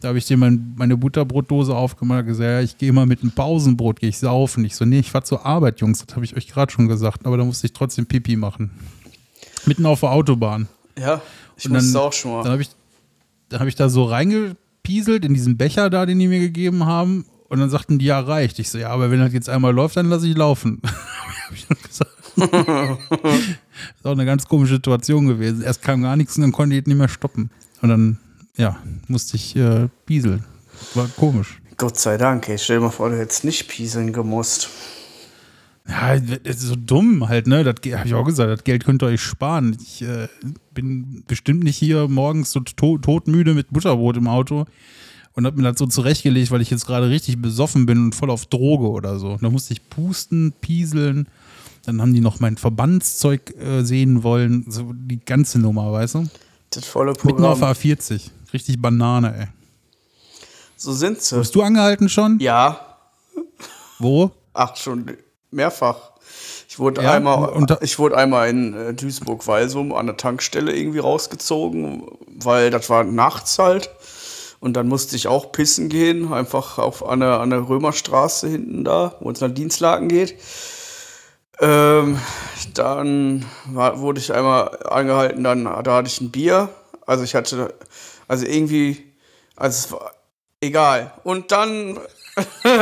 Da 0.00 0.08
habe 0.08 0.16
ich 0.16 0.24
dir 0.24 0.38
mein, 0.38 0.72
meine 0.78 0.96
Butterbrotdose 0.96 1.76
aufgemacht 1.76 2.20
und 2.20 2.28
gesagt, 2.28 2.48
ja, 2.48 2.60
ich 2.62 2.78
gehe 2.78 2.94
mal 2.94 3.04
mit 3.04 3.20
einem 3.20 3.32
Pausenbrot, 3.32 4.00
gehe 4.00 4.08
ich 4.08 4.16
saufen. 4.16 4.64
Ich 4.64 4.76
so, 4.76 4.86
nee, 4.86 5.00
ich 5.00 5.10
fahr 5.10 5.24
zur 5.24 5.44
Arbeit, 5.44 5.80
Jungs, 5.80 6.02
das 6.02 6.16
habe 6.16 6.24
ich 6.24 6.38
euch 6.38 6.48
gerade 6.48 6.72
schon 6.72 6.88
gesagt, 6.88 7.26
aber 7.26 7.36
da 7.36 7.44
musste 7.44 7.66
ich 7.66 7.74
trotzdem 7.74 8.06
Pipi 8.06 8.36
machen. 8.36 8.70
Mitten 9.66 9.84
auf 9.84 10.00
der 10.00 10.12
Autobahn. 10.12 10.68
Ja, 10.98 11.20
ich 11.62 11.68
Und 11.68 11.74
dann- 11.74 11.84
musste 11.84 12.00
auch 12.00 12.12
schon 12.12 12.32
Dann 12.32 12.42
mal. 12.44 12.50
habe 12.52 12.62
ich, 12.62 12.70
dann 13.48 13.60
hab 13.60 13.68
ich 13.68 13.74
da 13.76 13.88
so 13.88 14.04
reingepieselt 14.04 15.24
in 15.24 15.34
diesen 15.34 15.56
Becher 15.56 15.90
da, 15.90 16.06
den 16.06 16.18
die 16.18 16.28
mir 16.28 16.40
gegeben 16.40 16.86
haben. 16.86 17.24
Und 17.48 17.60
dann 17.60 17.70
sagten 17.70 17.98
die, 17.98 18.06
ja, 18.06 18.18
reicht. 18.18 18.58
Ich 18.58 18.70
so, 18.70 18.78
ja, 18.78 18.88
aber 18.88 19.10
wenn 19.10 19.20
das 19.20 19.32
jetzt 19.32 19.48
einmal 19.48 19.74
läuft, 19.74 19.96
dann 19.96 20.06
lasse 20.08 20.26
ich 20.26 20.36
laufen. 20.36 20.80
hab 20.84 21.54
ich 21.54 21.66
dann 21.66 21.78
gesagt. 21.86 22.10
ist 23.98 24.06
auch 24.06 24.12
eine 24.12 24.24
ganz 24.24 24.46
komische 24.48 24.74
Situation 24.76 25.26
gewesen. 25.26 25.62
Erst 25.62 25.82
kam 25.82 26.02
gar 26.02 26.16
nichts 26.16 26.36
und 26.36 26.42
dann 26.42 26.52
konnte 26.52 26.76
ich 26.76 26.86
nicht 26.86 26.96
mehr 26.96 27.08
stoppen. 27.08 27.50
Und 27.82 27.88
dann, 27.90 28.18
ja, 28.56 28.78
musste 29.06 29.36
ich 29.36 29.54
äh, 29.56 29.88
pieseln. 30.06 30.44
War 30.94 31.08
komisch. 31.16 31.60
Gott 31.76 31.98
sei 31.98 32.16
Dank, 32.16 32.48
ey. 32.48 32.58
Stell 32.58 32.78
dir 32.78 32.84
mal 32.84 32.90
vor, 32.90 33.10
du 33.10 33.18
hättest 33.18 33.44
nicht 33.44 33.68
pieseln 33.68 34.12
gemusst. 34.12 34.68
Ja, 35.88 36.18
das 36.18 36.56
ist 36.56 36.60
so 36.68 36.76
dumm 36.76 37.28
halt, 37.28 37.46
ne? 37.46 37.64
Das 37.64 37.74
habe 37.94 38.06
ich 38.06 38.14
auch 38.14 38.24
gesagt, 38.24 38.50
das 38.50 38.64
Geld 38.64 38.84
könnt 38.84 39.02
ihr 39.02 39.06
euch 39.06 39.20
sparen. 39.20 39.76
Ich 39.82 40.02
äh, 40.02 40.28
bin 40.72 41.24
bestimmt 41.26 41.64
nicht 41.64 41.76
hier 41.76 42.06
morgens 42.08 42.52
so 42.52 42.60
to 42.60 42.98
todmüde 42.98 43.52
mit 43.54 43.70
Butterbrot 43.70 44.16
im 44.16 44.28
Auto 44.28 44.66
und 45.34 45.46
habe 45.46 45.56
mir 45.56 45.64
das 45.64 45.78
so 45.78 45.86
zurechtgelegt, 45.86 46.50
weil 46.50 46.60
ich 46.60 46.70
jetzt 46.70 46.86
gerade 46.86 47.08
richtig 47.08 47.40
besoffen 47.42 47.86
bin 47.86 47.98
und 47.98 48.14
voll 48.14 48.30
auf 48.30 48.46
Droge 48.46 48.88
oder 48.90 49.18
so. 49.18 49.38
Da 49.40 49.50
musste 49.50 49.72
ich 49.72 49.88
pusten, 49.88 50.52
pieseln. 50.60 51.26
Dann 51.84 52.00
haben 52.00 52.14
die 52.14 52.20
noch 52.20 52.38
mein 52.38 52.56
Verbandszeug 52.56 53.54
äh, 53.58 53.82
sehen 53.82 54.22
wollen. 54.22 54.64
So 54.68 54.92
die 54.94 55.18
ganze 55.24 55.58
Nummer, 55.58 55.90
weißt 55.92 56.14
du? 56.14 56.28
Das 56.70 56.86
volle 56.86 57.12
Mitten 57.24 57.44
auf 57.44 57.58
Programm. 57.58 57.72
A40. 57.72 58.30
Richtig 58.52 58.80
Banane, 58.80 59.36
ey. 59.36 59.46
So 60.76 60.92
sind 60.92 61.20
sie. 61.20 61.38
Bist 61.38 61.54
du 61.54 61.62
angehalten 61.62 62.08
schon? 62.08 62.38
Ja, 62.38 62.98
Wo? 63.98 64.30
ach, 64.52 64.76
schon 64.76 65.06
mehrfach. 65.52 66.12
Ich 66.68 66.78
wurde 66.78 67.02
Ja, 67.02 67.12
einmal, 67.12 67.78
ich 67.82 67.98
wurde 67.98 68.16
einmal 68.16 68.48
in 68.48 68.74
äh, 68.74 68.94
Duisburg-Walsum 68.94 69.92
an 69.92 70.06
der 70.06 70.16
Tankstelle 70.16 70.74
irgendwie 70.74 71.00
rausgezogen, 71.00 72.06
weil 72.26 72.70
das 72.70 72.88
war 72.88 73.04
nachts 73.04 73.58
halt. 73.58 73.90
Und 74.60 74.74
dann 74.74 74.88
musste 74.88 75.16
ich 75.16 75.26
auch 75.26 75.50
pissen 75.52 75.88
gehen, 75.88 76.32
einfach 76.32 76.78
auf 76.78 77.04
an 77.06 77.20
der, 77.20 77.40
an 77.40 77.50
der 77.50 77.68
Römerstraße 77.68 78.48
hinten 78.48 78.84
da, 78.84 79.16
wo 79.20 79.30
es 79.30 79.40
nach 79.40 79.50
Dienstlaken 79.50 80.08
geht. 80.08 80.36
Ähm, 81.60 82.18
dann 82.74 83.44
war, 83.66 84.00
wurde 84.00 84.20
ich 84.20 84.32
einmal 84.32 84.78
angehalten, 84.84 85.44
dann 85.44 85.64
da 85.64 85.96
hatte 85.96 86.08
ich 86.08 86.20
ein 86.20 86.30
Bier. 86.30 86.68
Also 87.06 87.24
ich 87.24 87.34
hatte, 87.34 87.74
also 88.28 88.46
irgendwie, 88.46 89.12
also 89.56 89.76
es 89.76 89.92
war 89.92 90.12
egal. 90.60 91.12
Und 91.24 91.52
dann, 91.52 91.98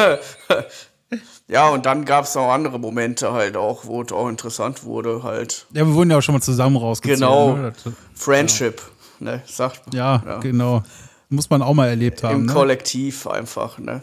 ja, 1.49 1.69
und 1.69 1.87
dann 1.87 2.05
gab 2.05 2.25
es 2.25 2.37
auch 2.37 2.51
andere 2.53 2.79
Momente 2.79 3.33
halt 3.33 3.57
auch, 3.57 3.85
wo 3.85 4.03
es 4.03 4.13
auch 4.13 4.29
interessant 4.29 4.85
wurde 4.85 5.23
halt. 5.23 5.67
Ja, 5.73 5.87
wir 5.87 5.95
wurden 5.95 6.11
ja 6.11 6.19
auch 6.19 6.23
schon 6.23 6.35
mal 6.35 6.41
zusammen 6.41 6.77
rausgezogen. 6.77 7.21
Genau, 7.21 7.57
Ne? 7.57 7.73
Friendship, 8.15 8.83
ne, 9.19 9.43
sagt 9.47 9.87
man. 9.87 9.97
Ja, 9.97 10.39
genau. 10.41 10.83
Muss 11.29 11.49
man 11.51 11.63
auch 11.63 11.75
mal 11.75 11.89
erlebt 11.89 12.23
haben. 12.23 12.41
Im 12.41 12.47
Ne? 12.47 12.53
Kollektiv 12.53 13.27
einfach, 13.27 13.79
ne. 13.79 14.01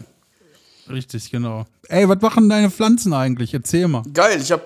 Richtig, 0.89 1.31
genau. 1.31 1.65
Ey, 1.89 2.07
was 2.07 2.21
machen 2.21 2.49
deine 2.49 2.69
Pflanzen 2.69 3.13
eigentlich? 3.13 3.53
Erzähl 3.53 3.87
mal. 3.87 4.03
Geil, 4.13 4.39
ich 4.41 4.51
habe 4.51 4.63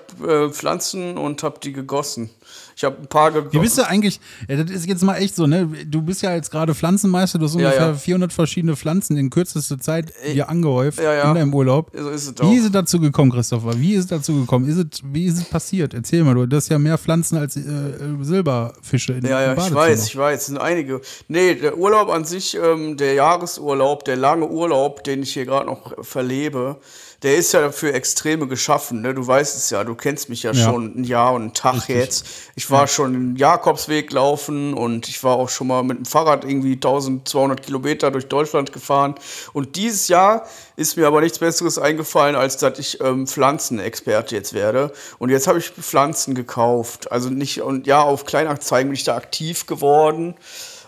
äh, 0.48 0.52
Pflanzen 0.52 1.18
und 1.18 1.42
habe 1.42 1.58
die 1.60 1.72
gegossen. 1.72 2.30
Ich 2.76 2.84
habe 2.84 2.96
ein 3.00 3.06
paar 3.06 3.30
Wie 3.30 3.38
gegossen. 3.38 3.60
bist 3.60 3.78
du 3.78 3.86
eigentlich, 3.86 4.20
ja, 4.48 4.56
das 4.62 4.70
ist 4.70 4.86
jetzt 4.86 5.02
mal 5.02 5.16
echt 5.16 5.36
so, 5.36 5.46
ne? 5.46 5.68
Du 5.86 6.02
bist 6.02 6.22
ja 6.22 6.34
jetzt 6.34 6.50
gerade 6.50 6.74
Pflanzenmeister, 6.74 7.38
du 7.38 7.44
hast 7.46 7.54
Ja, 7.54 7.66
ungefähr 7.68 7.86
ja. 7.88 7.94
400 7.94 8.32
verschiedene 8.32 8.76
Pflanzen 8.76 9.16
in 9.16 9.30
kürzester 9.30 9.78
Zeit 9.78 10.12
dir 10.34 10.48
angehäuft 10.48 10.98
ja, 11.00 11.12
ja. 11.14 11.28
in 11.28 11.34
deinem 11.34 11.54
Urlaub. 11.54 11.90
So 11.94 12.08
ist 12.10 12.26
es 12.28 12.40
auch. 12.40 12.50
Wie 12.50 12.56
ist 12.56 12.64
es 12.64 12.72
dazu 12.72 12.98
gekommen, 13.00 13.30
Christopher? 13.30 13.78
Wie 13.78 13.94
ist 13.94 14.00
es 14.00 14.06
dazu 14.08 14.34
gekommen? 14.40 14.68
Ist 14.68 14.76
es, 14.78 15.00
wie 15.04 15.26
ist 15.26 15.38
es 15.38 15.44
passiert? 15.44 15.94
Erzähl 15.94 16.24
mal, 16.24 16.34
du 16.34 16.56
hast 16.56 16.68
ja 16.68 16.78
mehr 16.78 16.98
Pflanzen 16.98 17.36
als 17.38 17.56
äh, 17.56 17.60
äh, 17.60 18.22
Silberfische 18.22 19.12
in 19.14 19.24
Ja, 19.26 19.40
ja, 19.40 19.50
ich 19.52 19.56
Badezimmer. 19.56 19.80
weiß, 19.80 20.06
ich 20.06 20.16
weiß, 20.16 20.40
es 20.40 20.46
sind 20.46 20.58
einige. 20.58 21.00
Nee, 21.28 21.54
der 21.54 21.76
Urlaub 21.78 22.08
an 22.08 22.24
sich, 22.24 22.56
ähm, 22.56 22.96
der 22.96 23.14
Jahresurlaub, 23.14 24.04
der 24.04 24.16
lange 24.16 24.48
Urlaub, 24.48 25.04
den 25.04 25.22
ich 25.22 25.32
hier 25.34 25.44
gerade 25.44 25.66
noch 25.66 25.92
verlebe, 26.04 26.78
der 27.22 27.36
ist 27.36 27.52
ja 27.52 27.60
dafür 27.60 27.94
extreme 27.94 28.48
geschaffen. 28.48 29.00
Ne? 29.00 29.14
Du 29.14 29.24
weißt 29.26 29.56
es 29.56 29.70
ja, 29.70 29.84
du 29.84 29.94
kennst 29.94 30.28
mich 30.28 30.42
ja, 30.42 30.52
Ja. 30.52 30.64
schon 30.64 31.00
ein 31.00 31.04
Jahr 31.04 31.34
und 31.34 31.42
einen 31.42 31.54
Tag 31.54 31.74
Richtig. 31.74 31.96
jetzt. 31.96 32.26
Ich 32.56 32.70
war 32.70 32.88
schon 32.88 33.12
den 33.12 33.36
Jakobsweg 33.36 34.10
laufen 34.12 34.74
und 34.74 35.08
ich 35.08 35.22
war 35.22 35.36
auch 35.36 35.48
schon 35.48 35.68
mal 35.68 35.82
mit 35.84 35.98
dem 35.98 36.04
Fahrrad 36.04 36.44
irgendwie 36.44 36.72
1200 36.74 37.62
Kilometer 37.62 38.10
durch 38.10 38.26
Deutschland 38.26 38.72
gefahren. 38.72 39.14
Und 39.52 39.76
dieses 39.76 40.08
Jahr 40.08 40.46
ist 40.76 40.96
mir 40.96 41.06
aber 41.06 41.20
nichts 41.20 41.38
Besseres 41.38 41.78
eingefallen, 41.78 42.34
als 42.34 42.56
dass 42.56 42.78
ich 42.78 43.00
ähm, 43.00 43.26
Pflanzenexperte 43.26 44.34
jetzt 44.34 44.52
werde. 44.52 44.92
Und 45.18 45.30
jetzt 45.30 45.46
habe 45.46 45.58
ich 45.58 45.70
Pflanzen 45.70 46.34
gekauft. 46.34 47.12
Also 47.12 47.30
nicht, 47.30 47.62
und 47.62 47.86
ja, 47.86 48.02
auf 48.02 48.24
Kleinanzeigen 48.24 48.88
bin 48.88 48.94
ich 48.96 49.04
da 49.04 49.16
aktiv 49.16 49.66
geworden 49.66 50.34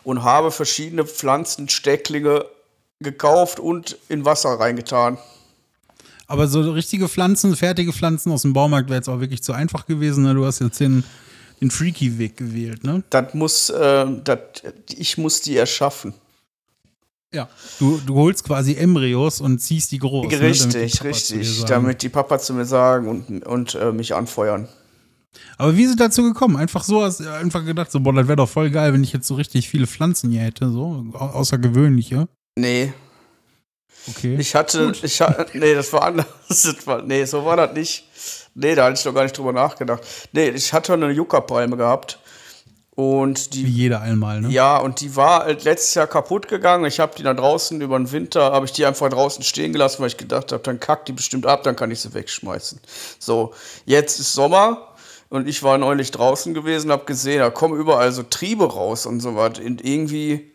und 0.02 0.24
habe 0.24 0.50
verschiedene 0.50 1.04
Pflanzenstecklinge 1.04 2.44
gekauft 3.00 3.60
und 3.60 3.98
in 4.08 4.24
Wasser 4.24 4.50
reingetan. 4.58 5.18
Aber 6.26 6.48
so 6.48 6.70
richtige 6.72 7.08
Pflanzen, 7.08 7.54
fertige 7.56 7.92
Pflanzen 7.92 8.32
aus 8.32 8.42
dem 8.42 8.52
Baumarkt 8.52 8.88
wäre 8.88 8.96
jetzt 8.98 9.08
auch 9.08 9.20
wirklich 9.20 9.42
zu 9.42 9.52
einfach 9.52 9.86
gewesen. 9.86 10.24
Ne? 10.24 10.34
Du 10.34 10.44
hast 10.46 10.60
jetzt 10.60 10.80
den, 10.80 11.04
den 11.60 11.70
Freaky-Weg 11.70 12.36
gewählt, 12.36 12.82
ne? 12.84 13.02
Das 13.10 13.34
muss, 13.34 13.68
äh, 13.70 14.06
das, 14.24 14.38
ich 14.96 15.18
muss 15.18 15.40
die 15.42 15.56
erschaffen. 15.56 16.14
Ja. 17.32 17.48
Du, 17.80 18.00
du 18.06 18.14
holst 18.14 18.44
quasi 18.44 18.74
Embryos 18.76 19.40
und 19.40 19.58
ziehst 19.58 19.90
die 19.92 19.98
groß. 19.98 20.30
ne? 20.30 20.38
Damit 20.38 20.72
die 20.72 20.78
Richtig, 20.78 21.04
richtig. 21.04 21.64
Damit 21.64 22.02
die 22.02 22.08
Papa 22.08 22.38
zu 22.38 22.54
mir 22.54 22.64
sagen 22.64 23.08
und, 23.08 23.44
und 23.44 23.74
äh, 23.74 23.92
mich 23.92 24.14
anfeuern. 24.14 24.68
Aber 25.58 25.76
wie 25.76 25.82
ist 25.82 25.90
es 25.90 25.96
dazu 25.96 26.22
gekommen? 26.22 26.56
Einfach 26.56 26.84
so, 26.84 27.02
hast 27.02 27.18
du 27.20 27.28
einfach 27.32 27.64
gedacht, 27.64 27.90
so, 27.90 27.98
boah, 27.98 28.12
das 28.12 28.28
wäre 28.28 28.36
doch 28.36 28.48
voll 28.48 28.70
geil, 28.70 28.92
wenn 28.92 29.02
ich 29.02 29.12
jetzt 29.12 29.26
so 29.26 29.34
richtig 29.34 29.68
viele 29.68 29.88
Pflanzen 29.88 30.30
hier 30.30 30.42
hätte, 30.42 30.70
so 30.70 31.04
au- 31.12 31.18
außergewöhnliche. 31.18 32.28
Nee, 32.56 32.92
Okay. 34.08 34.36
ich 34.38 34.54
hatte, 34.54 34.92
ich 35.02 35.20
hatte, 35.20 35.46
nee, 35.58 35.74
das 35.74 35.92
war 35.92 36.02
anders. 36.02 36.26
Das 36.48 36.86
war, 36.86 37.02
nee, 37.02 37.24
so 37.24 37.44
war 37.44 37.56
das 37.56 37.72
nicht. 37.72 38.08
Nee, 38.54 38.74
da 38.74 38.84
hatte 38.84 38.94
ich 38.94 39.02
doch 39.02 39.14
gar 39.14 39.22
nicht 39.22 39.36
drüber 39.36 39.52
nachgedacht. 39.52 40.02
Nee, 40.32 40.50
ich 40.50 40.72
hatte 40.72 40.92
eine 40.92 41.10
Yucca-Palme 41.10 41.76
gehabt. 41.76 42.18
Und 42.96 43.46
wie 43.46 43.64
die, 43.64 43.68
jeder 43.68 44.02
einmal, 44.02 44.40
ne? 44.40 44.50
ja, 44.50 44.76
und 44.76 45.00
die 45.00 45.16
war 45.16 45.44
halt 45.44 45.64
letztes 45.64 45.94
Jahr 45.94 46.06
kaputt 46.06 46.46
gegangen. 46.46 46.84
Ich 46.84 47.00
habe 47.00 47.12
die 47.16 47.24
da 47.24 47.34
draußen 47.34 47.80
über 47.80 47.98
den 47.98 48.12
Winter, 48.12 48.52
habe 48.52 48.66
ich 48.66 48.72
die 48.72 48.86
einfach 48.86 49.08
draußen 49.08 49.42
stehen 49.42 49.72
gelassen, 49.72 50.00
weil 50.00 50.08
ich 50.08 50.16
gedacht 50.16 50.52
habe, 50.52 50.62
dann 50.62 50.78
kackt 50.78 51.08
die 51.08 51.12
bestimmt 51.12 51.44
ab, 51.44 51.64
dann 51.64 51.74
kann 51.74 51.90
ich 51.90 52.00
sie 52.00 52.14
wegschmeißen. 52.14 52.78
So, 53.18 53.52
jetzt 53.84 54.20
ist 54.20 54.32
Sommer 54.32 54.94
und 55.28 55.48
ich 55.48 55.64
war 55.64 55.76
neulich 55.76 56.12
draußen 56.12 56.54
gewesen, 56.54 56.92
habe 56.92 57.04
gesehen, 57.04 57.40
da 57.40 57.50
kommen 57.50 57.76
überall 57.76 58.12
so 58.12 58.22
Triebe 58.22 58.72
raus 58.72 59.06
und 59.06 59.18
so 59.18 59.34
was. 59.34 59.58
Und 59.58 59.84
irgendwie, 59.84 60.52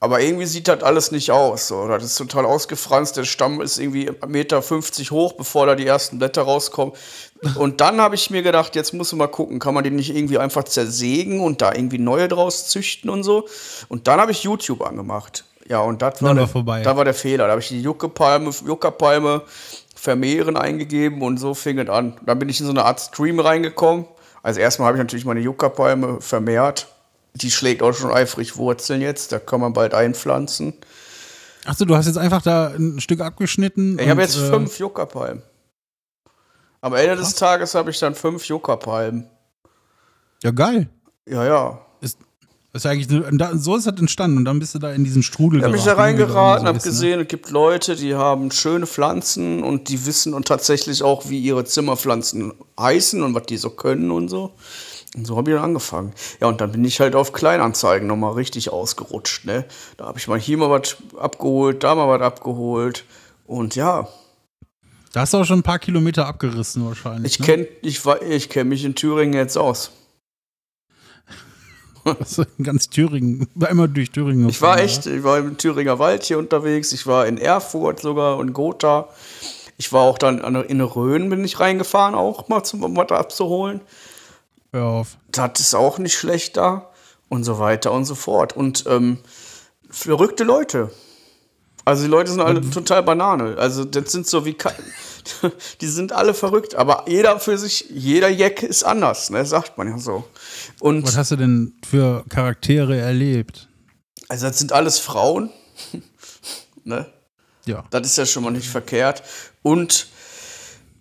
aber 0.00 0.22
irgendwie 0.22 0.46
sieht 0.46 0.66
das 0.66 0.82
alles 0.82 1.12
nicht 1.12 1.30
aus. 1.30 1.68
So. 1.68 1.86
Das 1.86 2.02
ist 2.02 2.16
total 2.16 2.46
ausgefranst. 2.46 3.18
Der 3.18 3.24
Stamm 3.24 3.60
ist 3.60 3.78
irgendwie 3.78 4.10
1,50 4.10 4.26
Meter 4.28 4.60
hoch, 5.10 5.34
bevor 5.34 5.66
da 5.66 5.74
die 5.74 5.86
ersten 5.86 6.18
Blätter 6.18 6.42
rauskommen. 6.42 6.94
Und 7.56 7.82
dann 7.82 8.00
habe 8.00 8.14
ich 8.14 8.30
mir 8.30 8.42
gedacht, 8.42 8.74
jetzt 8.76 8.94
muss 8.94 9.12
man 9.12 9.18
mal 9.18 9.26
gucken, 9.26 9.58
kann 9.58 9.74
man 9.74 9.84
die 9.84 9.90
nicht 9.90 10.14
irgendwie 10.16 10.38
einfach 10.38 10.64
zersägen 10.64 11.40
und 11.40 11.60
da 11.60 11.74
irgendwie 11.74 11.98
neue 11.98 12.28
draus 12.28 12.68
züchten 12.68 13.10
und 13.10 13.22
so. 13.22 13.46
Und 13.88 14.08
dann 14.08 14.20
habe 14.20 14.32
ich 14.32 14.42
YouTube 14.42 14.80
angemacht. 14.80 15.44
Ja, 15.68 15.80
und 15.80 16.00
das 16.00 16.22
war, 16.22 16.34
der, 16.34 16.48
vorbei. 16.48 16.82
da 16.82 16.96
war 16.96 17.04
der 17.04 17.14
Fehler. 17.14 17.44
Da 17.44 17.50
habe 17.50 17.60
ich 17.60 17.68
die 17.68 17.82
Juckepalme, 17.82 18.50
Juckerpalme 18.66 19.42
vermehren 19.94 20.56
eingegeben 20.56 21.20
und 21.20 21.36
so 21.36 21.52
fing 21.52 21.78
es 21.78 21.90
an. 21.90 22.16
Dann 22.24 22.38
bin 22.38 22.48
ich 22.48 22.58
in 22.58 22.66
so 22.66 22.72
eine 22.72 22.86
Art 22.86 23.00
Stream 23.00 23.38
reingekommen. 23.38 24.06
Also 24.42 24.60
erstmal 24.60 24.88
habe 24.88 24.96
ich 24.96 25.02
natürlich 25.02 25.26
meine 25.26 25.40
Juckerpalme 25.40 26.22
vermehrt. 26.22 26.88
Die 27.34 27.50
schlägt 27.50 27.82
auch 27.82 27.92
schon 27.92 28.10
eifrig 28.10 28.56
Wurzeln 28.56 29.00
jetzt. 29.00 29.32
Da 29.32 29.38
kann 29.38 29.60
man 29.60 29.72
bald 29.72 29.94
einpflanzen. 29.94 30.74
Achso, 31.64 31.84
du 31.84 31.94
hast 31.94 32.06
jetzt 32.06 32.18
einfach 32.18 32.42
da 32.42 32.68
ein 32.68 33.00
Stück 33.00 33.20
abgeschnitten. 33.20 33.98
Ich 33.98 34.08
habe 34.08 34.22
jetzt 34.22 34.36
äh, 34.36 34.50
fünf 34.50 34.78
Juckerpalmen. 34.78 35.42
Am 36.80 36.94
Ende 36.94 37.16
des 37.16 37.34
Tages 37.34 37.74
habe 37.74 37.90
ich 37.90 37.98
dann 37.98 38.14
fünf 38.14 38.46
Juckerpalmen. 38.46 39.28
Ja, 40.42 40.50
geil. 40.50 40.88
Ja, 41.26 41.44
ja. 41.44 41.86
Ist, 42.00 42.18
ist 42.72 42.86
eigentlich, 42.86 43.08
so 43.54 43.76
ist 43.76 43.86
das 43.86 43.98
entstanden 43.98 44.38
und 44.38 44.44
dann 44.46 44.58
bist 44.58 44.74
du 44.74 44.78
da 44.78 44.90
in 44.90 45.04
diesen 45.04 45.22
Strudel 45.22 45.58
Ich 45.58 45.64
habe 45.64 45.74
mich 45.74 45.84
da 45.84 45.94
reingeraten, 45.94 46.62
immer 46.62 46.68
habe 46.68 46.80
so 46.80 46.88
ist, 46.88 46.94
gesehen, 46.94 47.20
es 47.20 47.28
gibt 47.28 47.50
Leute, 47.50 47.96
die 47.96 48.14
haben 48.14 48.50
schöne 48.50 48.86
Pflanzen 48.86 49.62
und 49.62 49.90
die 49.90 50.06
wissen 50.06 50.32
und 50.32 50.48
tatsächlich 50.48 51.02
auch, 51.02 51.28
wie 51.28 51.38
ihre 51.38 51.64
Zimmerpflanzen 51.64 52.54
heißen 52.78 53.22
und 53.22 53.34
was 53.34 53.44
die 53.44 53.58
so 53.58 53.70
können 53.70 54.10
und 54.10 54.28
so. 54.28 54.54
Und 55.16 55.26
so 55.26 55.36
habe 55.36 55.50
ich 55.50 55.56
dann 55.56 55.64
angefangen. 55.64 56.12
Ja, 56.40 56.46
und 56.46 56.60
dann 56.60 56.70
bin 56.70 56.84
ich 56.84 57.00
halt 57.00 57.16
auf 57.16 57.32
Kleinanzeigen 57.32 58.06
nochmal 58.06 58.34
richtig 58.34 58.72
ausgerutscht. 58.72 59.44
Ne? 59.44 59.64
Da 59.96 60.06
habe 60.06 60.18
ich 60.18 60.28
mal 60.28 60.38
hier 60.38 60.56
mal 60.56 60.70
was 60.70 60.96
abgeholt, 61.18 61.82
da 61.82 61.94
mal 61.94 62.08
was 62.08 62.22
abgeholt. 62.22 63.04
Und 63.44 63.74
ja? 63.74 64.08
Da 65.12 65.20
hast 65.20 65.34
du 65.34 65.38
auch 65.38 65.44
schon 65.44 65.58
ein 65.60 65.64
paar 65.64 65.80
Kilometer 65.80 66.26
abgerissen 66.26 66.86
wahrscheinlich. 66.86 67.32
ich 67.32 67.40
ne? 67.40 67.46
kenne 67.46 67.68
ich, 67.82 68.00
ich 68.28 68.48
kenn 68.48 68.68
mich 68.68 68.84
in 68.84 68.94
Thüringen 68.94 69.34
jetzt 69.34 69.56
aus. 69.56 69.90
Also 72.18 72.46
in 72.56 72.64
ganz 72.64 72.88
Thüringen, 72.88 73.46
war 73.54 73.68
immer 73.68 73.86
durch 73.86 74.10
Thüringen. 74.10 74.48
Ich 74.48 74.62
war 74.62 74.80
echt, 74.80 75.04
ich 75.04 75.22
war 75.22 75.38
im 75.38 75.58
Thüringer 75.58 75.98
Wald 75.98 76.24
hier 76.24 76.38
unterwegs, 76.38 76.92
ich 76.92 77.06
war 77.06 77.26
in 77.26 77.36
Erfurt 77.36 78.00
sogar 78.00 78.38
und 78.38 78.54
Gotha. 78.54 79.08
Ich 79.76 79.92
war 79.92 80.00
auch 80.02 80.16
dann 80.16 80.40
an, 80.40 80.54
in 80.56 80.80
Rhön 80.80 81.28
bin 81.28 81.44
ich 81.44 81.60
reingefahren, 81.60 82.14
auch 82.14 82.48
mal 82.48 82.64
zum 82.64 82.82
um 82.84 82.96
was 82.96 83.10
abzuholen. 83.10 83.82
Hör 84.72 84.84
auf. 84.84 85.18
Das 85.32 85.60
ist 85.60 85.74
auch 85.74 85.98
nicht 85.98 86.16
schlecht 86.16 86.56
da 86.56 86.90
und 87.28 87.44
so 87.44 87.58
weiter 87.58 87.92
und 87.92 88.04
so 88.04 88.14
fort. 88.14 88.56
Und 88.56 88.84
ähm, 88.86 89.18
verrückte 89.88 90.44
Leute. 90.44 90.90
Also 91.84 92.04
die 92.04 92.10
Leute 92.10 92.30
sind 92.30 92.40
alle 92.40 92.68
total 92.70 93.02
Banane. 93.02 93.56
Also 93.58 93.84
das 93.84 94.12
sind 94.12 94.26
so 94.26 94.44
wie 94.44 94.54
Ka 94.54 94.72
die 95.80 95.86
sind 95.86 96.12
alle 96.12 96.32
verrückt, 96.34 96.74
aber 96.74 97.04
jeder 97.06 97.38
für 97.40 97.58
sich, 97.58 97.86
jeder 97.90 98.30
Jack 98.30 98.62
ist 98.62 98.84
anders, 98.84 99.28
ne, 99.28 99.44
sagt 99.44 99.76
man 99.76 99.86
ja 99.86 99.98
so. 99.98 100.24
Und 100.80 101.06
Was 101.06 101.16
hast 101.16 101.30
du 101.30 101.36
denn 101.36 101.74
für 101.86 102.24
Charaktere 102.28 102.98
erlebt? 102.98 103.68
also 104.30 104.46
das 104.46 104.58
sind 104.58 104.72
alles 104.72 104.98
Frauen, 104.98 105.50
ne? 106.84 107.06
Ja. 107.66 107.84
Das 107.90 108.06
ist 108.06 108.16
ja 108.16 108.24
schon 108.24 108.44
mal 108.44 108.50
nicht 108.50 108.68
verkehrt. 108.68 109.22
Und 109.62 110.06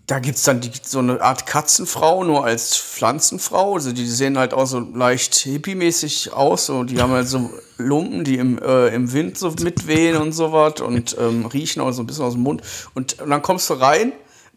da 0.09 0.17
gibt 0.17 0.39
es 0.39 0.43
dann 0.43 0.59
die, 0.59 0.71
so 0.83 0.99
eine 0.99 1.21
Art 1.21 1.45
Katzenfrau, 1.45 2.23
nur 2.23 2.43
als 2.43 2.75
Pflanzenfrau. 2.75 3.75
Also 3.75 3.91
die 3.91 4.07
sehen 4.07 4.39
halt 4.39 4.55
auch 4.55 4.65
so 4.65 4.79
leicht 4.79 5.35
hippie-mäßig 5.35 6.33
aus. 6.33 6.65
So. 6.65 6.83
Die 6.83 6.99
haben 6.99 7.11
halt 7.11 7.27
so 7.27 7.51
Lumpen, 7.77 8.23
die 8.23 8.37
im, 8.37 8.57
äh, 8.57 8.87
im 8.87 9.13
Wind 9.13 9.37
so 9.37 9.51
mitwehen 9.61 10.17
und 10.17 10.31
sowas 10.31 10.81
und 10.81 11.15
ähm, 11.19 11.45
riechen 11.45 11.83
auch 11.83 11.91
so 11.91 12.01
ein 12.01 12.07
bisschen 12.07 12.25
aus 12.25 12.33
dem 12.33 12.41
Mund. 12.41 12.63
Und, 12.95 13.21
und 13.21 13.29
dann 13.29 13.43
kommst 13.43 13.69
du 13.69 13.75
rein, 13.75 14.13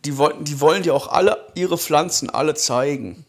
die, 0.06 0.16
wollten, 0.16 0.44
die 0.44 0.58
wollen 0.58 0.84
dir 0.84 0.94
auch 0.94 1.08
alle 1.08 1.36
ihre 1.54 1.76
Pflanzen 1.76 2.30
alle 2.30 2.54
zeigen. 2.54 3.26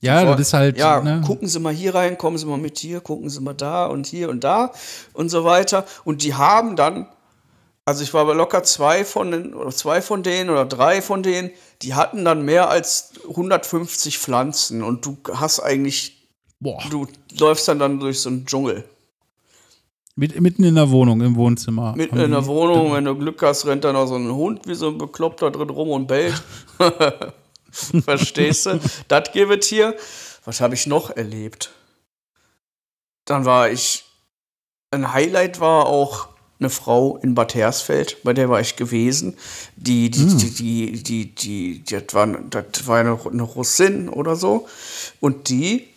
Ja, 0.00 0.24
das 0.24 0.40
ist 0.40 0.52
halt. 0.52 0.76
Ja, 0.76 1.00
ne? 1.00 1.22
gucken 1.24 1.46
Sie 1.46 1.60
mal 1.60 1.72
hier 1.72 1.94
rein, 1.94 2.18
kommen 2.18 2.38
Sie 2.38 2.46
mal 2.46 2.58
mit 2.58 2.78
hier, 2.78 3.00
gucken 3.00 3.30
Sie 3.30 3.40
mal 3.40 3.54
da 3.54 3.86
und 3.86 4.06
hier 4.06 4.28
und 4.30 4.42
da 4.42 4.72
und 5.12 5.28
so 5.28 5.44
weiter. 5.44 5.84
Und 6.04 6.22
die 6.22 6.34
haben 6.34 6.74
dann, 6.76 7.06
also 7.86 8.02
ich 8.02 8.12
war 8.12 8.22
aber 8.22 8.34
locker 8.34 8.64
zwei 8.64 9.04
von 9.04 9.30
den, 9.30 9.54
oder 9.54 9.70
zwei 9.70 10.02
von 10.02 10.24
denen 10.24 10.50
oder 10.50 10.66
drei 10.66 11.00
von 11.00 11.22
denen, 11.22 11.50
die 11.82 11.94
hatten 11.94 12.24
dann 12.24 12.42
mehr 12.44 12.68
als 12.68 13.12
150 13.28 14.18
Pflanzen 14.18 14.82
und 14.82 15.06
du 15.06 15.16
hast 15.32 15.60
eigentlich, 15.60 16.28
Boah. 16.58 16.82
du 16.90 17.06
läufst 17.38 17.68
dann, 17.68 17.78
dann 17.78 18.00
durch 18.00 18.20
so 18.20 18.28
einen 18.28 18.44
Dschungel. 18.44 18.84
Mit, 20.16 20.40
mitten 20.40 20.64
in 20.64 20.74
der 20.74 20.90
Wohnung, 20.90 21.20
im 21.20 21.36
Wohnzimmer. 21.36 21.94
Mitten 21.94 22.18
in 22.18 22.32
der 22.32 22.46
Wohnung, 22.46 22.92
wenn 22.92 23.04
du 23.04 23.14
Glück 23.14 23.40
hast, 23.42 23.66
rennt 23.66 23.84
da 23.84 23.92
noch 23.92 24.06
so 24.06 24.16
ein 24.16 24.32
Hund 24.32 24.66
wie 24.66 24.74
so 24.74 24.88
ein 24.88 24.98
Bekloppter 24.98 25.52
drin 25.52 25.70
rum 25.70 25.90
und 25.90 26.06
bellt. 26.08 26.42
Verstehst 27.70 28.66
du? 28.66 28.80
Das 29.06 29.30
gibt 29.32 29.62
es 29.62 29.68
hier. 29.68 29.94
Was 30.44 30.60
habe 30.60 30.74
ich 30.74 30.86
noch 30.86 31.10
erlebt? 31.10 31.70
Dann 33.26 33.44
war 33.44 33.70
ich. 33.70 34.04
Ein 34.90 35.12
Highlight 35.12 35.60
war 35.60 35.86
auch 35.86 36.28
eine 36.58 36.70
Frau 36.70 37.18
in 37.18 37.34
Bad 37.34 37.54
Hersfeld, 37.54 38.22
bei 38.22 38.32
der 38.32 38.48
war 38.48 38.60
ich 38.60 38.76
gewesen. 38.76 39.36
Die, 39.76 40.10
die, 40.10 40.26
die, 40.26 40.50
die, 40.50 41.02
die, 41.02 41.34
die, 41.34 41.82
die, 41.82 41.84
das 41.84 42.14
war, 42.14 42.26
das 42.26 42.86
war 42.86 42.98
eine, 42.98 43.18
eine 43.30 43.42
Russin 43.42 44.08
oder 44.08 44.36
so. 44.36 44.66
Und 45.20 45.48
die 45.48 45.88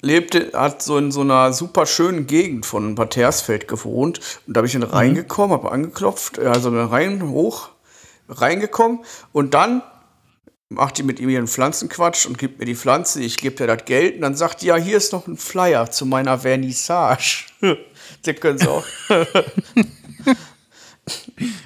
lebte, 0.00 0.52
hat 0.54 0.82
so 0.82 0.96
in 0.98 1.12
so 1.12 1.20
einer 1.20 1.52
super 1.52 1.86
schönen 1.86 2.26
Gegend 2.26 2.66
von 2.66 2.94
Bad 2.94 3.16
Hersfeld 3.16 3.68
gewohnt. 3.68 4.20
Und 4.46 4.56
da 4.56 4.60
bin 4.60 4.66
ich 4.66 4.72
dann 4.72 4.82
reingekommen, 4.84 5.52
habe 5.52 5.72
angeklopft, 5.72 6.38
also 6.38 6.70
dann 6.70 6.88
rein, 6.88 7.28
hoch, 7.28 7.70
reingekommen. 8.28 9.00
Und 9.32 9.54
dann 9.54 9.82
macht 10.68 10.98
die 10.98 11.02
mit 11.02 11.20
ihm 11.20 11.28
ihren 11.28 11.46
Pflanzenquatsch 11.46 12.26
und 12.26 12.38
gibt 12.38 12.58
mir 12.58 12.64
die 12.64 12.74
Pflanze, 12.74 13.20
ich 13.20 13.36
gebe 13.36 13.62
ihr 13.62 13.66
das 13.66 13.84
Geld 13.84 14.16
und 14.16 14.22
dann 14.22 14.34
sagt 14.34 14.62
die, 14.62 14.66
ja, 14.66 14.76
hier 14.76 14.96
ist 14.96 15.12
noch 15.12 15.26
ein 15.26 15.36
Flyer 15.36 15.90
zu 15.90 16.06
meiner 16.06 16.38
Vernissage. 16.38 17.46
Den 18.26 18.40
können 18.40 18.58
sie 18.58 18.68
auch. 18.68 18.84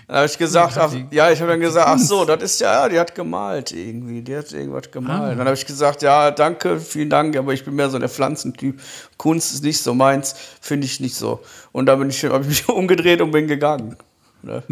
Dann 0.09 0.16
habe 0.16 0.26
ich 0.26 0.38
gesagt, 0.38 0.76
ach, 0.78 0.92
ja, 1.11 1.30
ich 1.30 1.40
habe 1.40 1.52
dann 1.52 1.61
gesagt, 1.61 1.87
ach 1.87 1.99
so, 1.99 2.25
das 2.25 2.42
ist 2.42 2.61
ja, 2.61 2.88
die 2.88 2.99
hat 2.99 3.14
gemalt 3.14 3.71
irgendwie, 3.71 4.21
die 4.23 4.37
hat 4.37 4.50
irgendwas 4.52 4.90
gemalt. 4.90 5.38
Dann 5.38 5.47
habe 5.47 5.54
ich 5.54 5.64
gesagt, 5.64 6.02
ja, 6.02 6.30
danke, 6.30 6.80
vielen 6.80 7.11
Dank, 7.11 7.37
aber 7.37 7.52
ich 7.52 7.64
bin 7.64 7.75
mehr 7.75 7.88
so 7.88 7.99
der 7.99 8.09
Pflanzentyp. 8.09 8.80
Kunst 9.16 9.52
ist 9.52 9.62
nicht 9.62 9.80
so 9.80 9.95
meins, 9.95 10.35
finde 10.61 10.87
ich 10.87 10.99
nicht 10.99 11.14
so. 11.14 11.40
Und 11.71 11.87
dann 11.87 12.00
bin 12.00 12.11
ich, 12.11 12.25
habe 12.25 12.42
ich 12.42 12.49
mich 12.49 12.68
umgedreht 12.75 13.21
und 13.21 13.30
bin 13.30 13.47
gegangen. 13.47 13.97
Ne? 14.42 14.62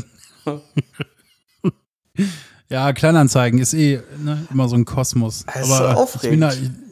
Ja, 2.69 2.93
Kleinanzeigen 2.93 3.61
ist 3.61 3.75
eh 3.75 4.01
ne, 4.19 4.45
immer 4.51 4.69
so 4.69 4.75
ein 4.75 4.85
Kosmos. 4.85 5.45
Das 5.47 5.69
ist 5.69 5.71
Aber 5.71 6.07
so 6.07 6.19
ich 6.21 6.31
bin 6.31 6.41
da, 6.41 6.49
aufregend. 6.49 6.77
ich, 6.81 6.86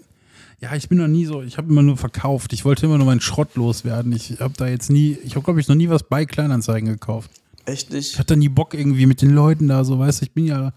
ja, 0.60 0.74
ich 0.74 0.88
bin 0.88 0.98
noch 0.98 1.08
nie 1.08 1.26
so, 1.26 1.42
ich 1.42 1.58
habe 1.58 1.70
immer 1.70 1.82
nur 1.82 1.96
verkauft. 1.96 2.52
Ich 2.52 2.64
wollte 2.64 2.86
immer 2.86 2.96
nur 2.98 3.06
meinen 3.06 3.20
Schrott 3.20 3.54
loswerden. 3.54 4.12
Ich 4.12 4.40
habe 4.40 4.54
da 4.56 4.66
jetzt 4.66 4.90
nie, 4.90 5.18
ich 5.24 5.34
habe 5.36 5.44
glaube 5.44 5.60
ich 5.60 5.68
noch 5.68 5.74
nie 5.74 5.88
was 5.88 6.02
bei 6.02 6.24
Kleinanzeigen 6.26 6.88
gekauft. 6.88 7.30
Echt 7.66 7.88
Ich 7.88 7.94
nicht? 7.94 8.18
hatte 8.18 8.36
nie 8.36 8.48
Bock 8.48 8.74
irgendwie 8.74 9.06
mit 9.06 9.22
den 9.22 9.30
Leuten 9.30 9.68
da 9.68 9.84
so, 9.84 9.98
weißt 9.98 10.20
du, 10.20 10.24
ich 10.26 10.32
bin 10.32 10.46
ja 10.46 10.72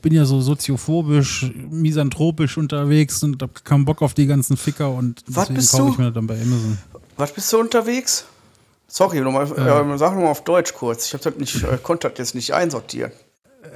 bin 0.00 0.12
ja 0.14 0.24
so 0.24 0.40
soziophobisch, 0.40 1.50
misanthropisch 1.70 2.56
unterwegs 2.56 3.22
und 3.24 3.42
hab 3.42 3.64
keinen 3.64 3.84
Bock 3.84 4.00
auf 4.00 4.14
die 4.14 4.26
ganzen 4.26 4.56
Ficker 4.56 4.92
und 4.92 5.22
Was 5.26 5.46
deswegen 5.48 5.54
bist 5.56 5.72
kaufe 5.72 5.82
du? 5.86 5.92
ich 5.92 5.98
mir 5.98 6.12
dann 6.12 6.26
bei 6.28 6.34
Amazon. 6.40 6.78
Was 7.16 7.32
bist 7.34 7.52
du 7.52 7.58
unterwegs? 7.58 8.24
Sorry, 8.86 9.20
nochmal, 9.20 9.46
äh, 9.46 9.98
sag 9.98 10.12
nochmal 10.14 10.28
auf 10.30 10.44
Deutsch 10.44 10.72
kurz. 10.72 11.06
Ich 11.06 11.14
hab 11.14 11.20
das 11.22 11.34
nicht, 11.36 11.64
äh, 11.64 11.78
konnte 11.82 12.08
das 12.08 12.16
jetzt 12.18 12.34
nicht 12.36 12.54
einsortieren. 12.54 13.10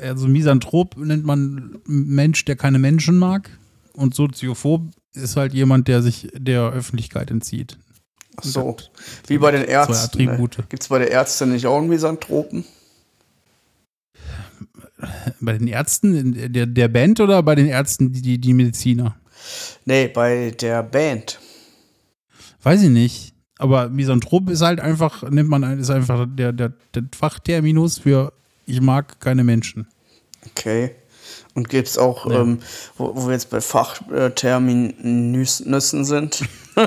Also 0.01 0.29
Misanthrop 0.29 0.97
nennt 0.97 1.25
man 1.25 1.79
Mensch, 1.87 2.45
der 2.45 2.55
keine 2.57 2.79
Menschen 2.79 3.19
mag 3.19 3.51
und 3.95 4.15
Soziophob 4.15 4.83
ist 5.15 5.37
halt 5.37 5.55
jemand, 5.55 5.89
der 5.89 6.03
sich 6.03 6.29
der 6.35 6.71
Öffentlichkeit 6.71 7.31
entzieht. 7.31 7.79
Ach 8.37 8.45
so, 8.45 8.77
wie 9.27 9.39
bei 9.39 9.51
den 9.51 9.65
Ärzten. 9.65 9.95
Attribute. 9.95 10.59
Ne? 10.59 10.65
Gibt 10.69 10.83
es 10.83 10.89
bei 10.89 10.99
den 10.99 11.09
Ärzten 11.09 11.53
nicht 11.53 11.67
auch 11.67 11.79
einen 11.79 11.89
Misanthropen? 11.89 12.65
Bei 15.41 15.59
den 15.59 15.67
Ärzten 15.67 16.15
in 16.15 16.53
der, 16.53 16.67
der 16.67 16.89
Band 16.89 17.21
oder 17.21 17.43
bei 17.43 17.55
den 17.55 17.67
Ärzten, 17.67 18.13
die, 18.13 18.39
die, 18.39 18.55
Mediziner? 18.55 19.17
Nee, 19.85 20.09
bei 20.09 20.53
der 20.61 20.83
Band. 20.83 21.41
Weiß 22.63 22.83
ich 22.83 22.91
nicht. 22.91 23.35
Aber 23.59 23.89
Misanthrop 23.89 24.49
ist 24.51 24.63
halt 24.63 24.81
einfach, 24.81 25.29
nennt 25.31 25.49
man, 25.49 25.65
ein- 25.65 25.79
ist 25.79 25.91
einfach 25.91 26.27
der, 26.29 26.53
der, 26.53 26.73
der 26.95 27.05
Fachterminus 27.15 27.99
für 27.99 28.33
ich 28.65 28.81
mag 28.81 29.21
keine 29.21 29.45
Menschen. 29.45 29.89
Okay. 30.47 30.95
Und 31.55 31.69
gibt 31.69 31.89
es 31.89 31.99
auch, 31.99 32.29
Ja. 32.31 32.41
ähm, 32.43 32.59
wo, 32.97 33.15
wo 33.15 33.27
wir 33.27 33.33
jetzt 33.35 33.51
bei 33.51 33.61
Fachterminüssen 33.61 36.05
sind, 36.05 36.43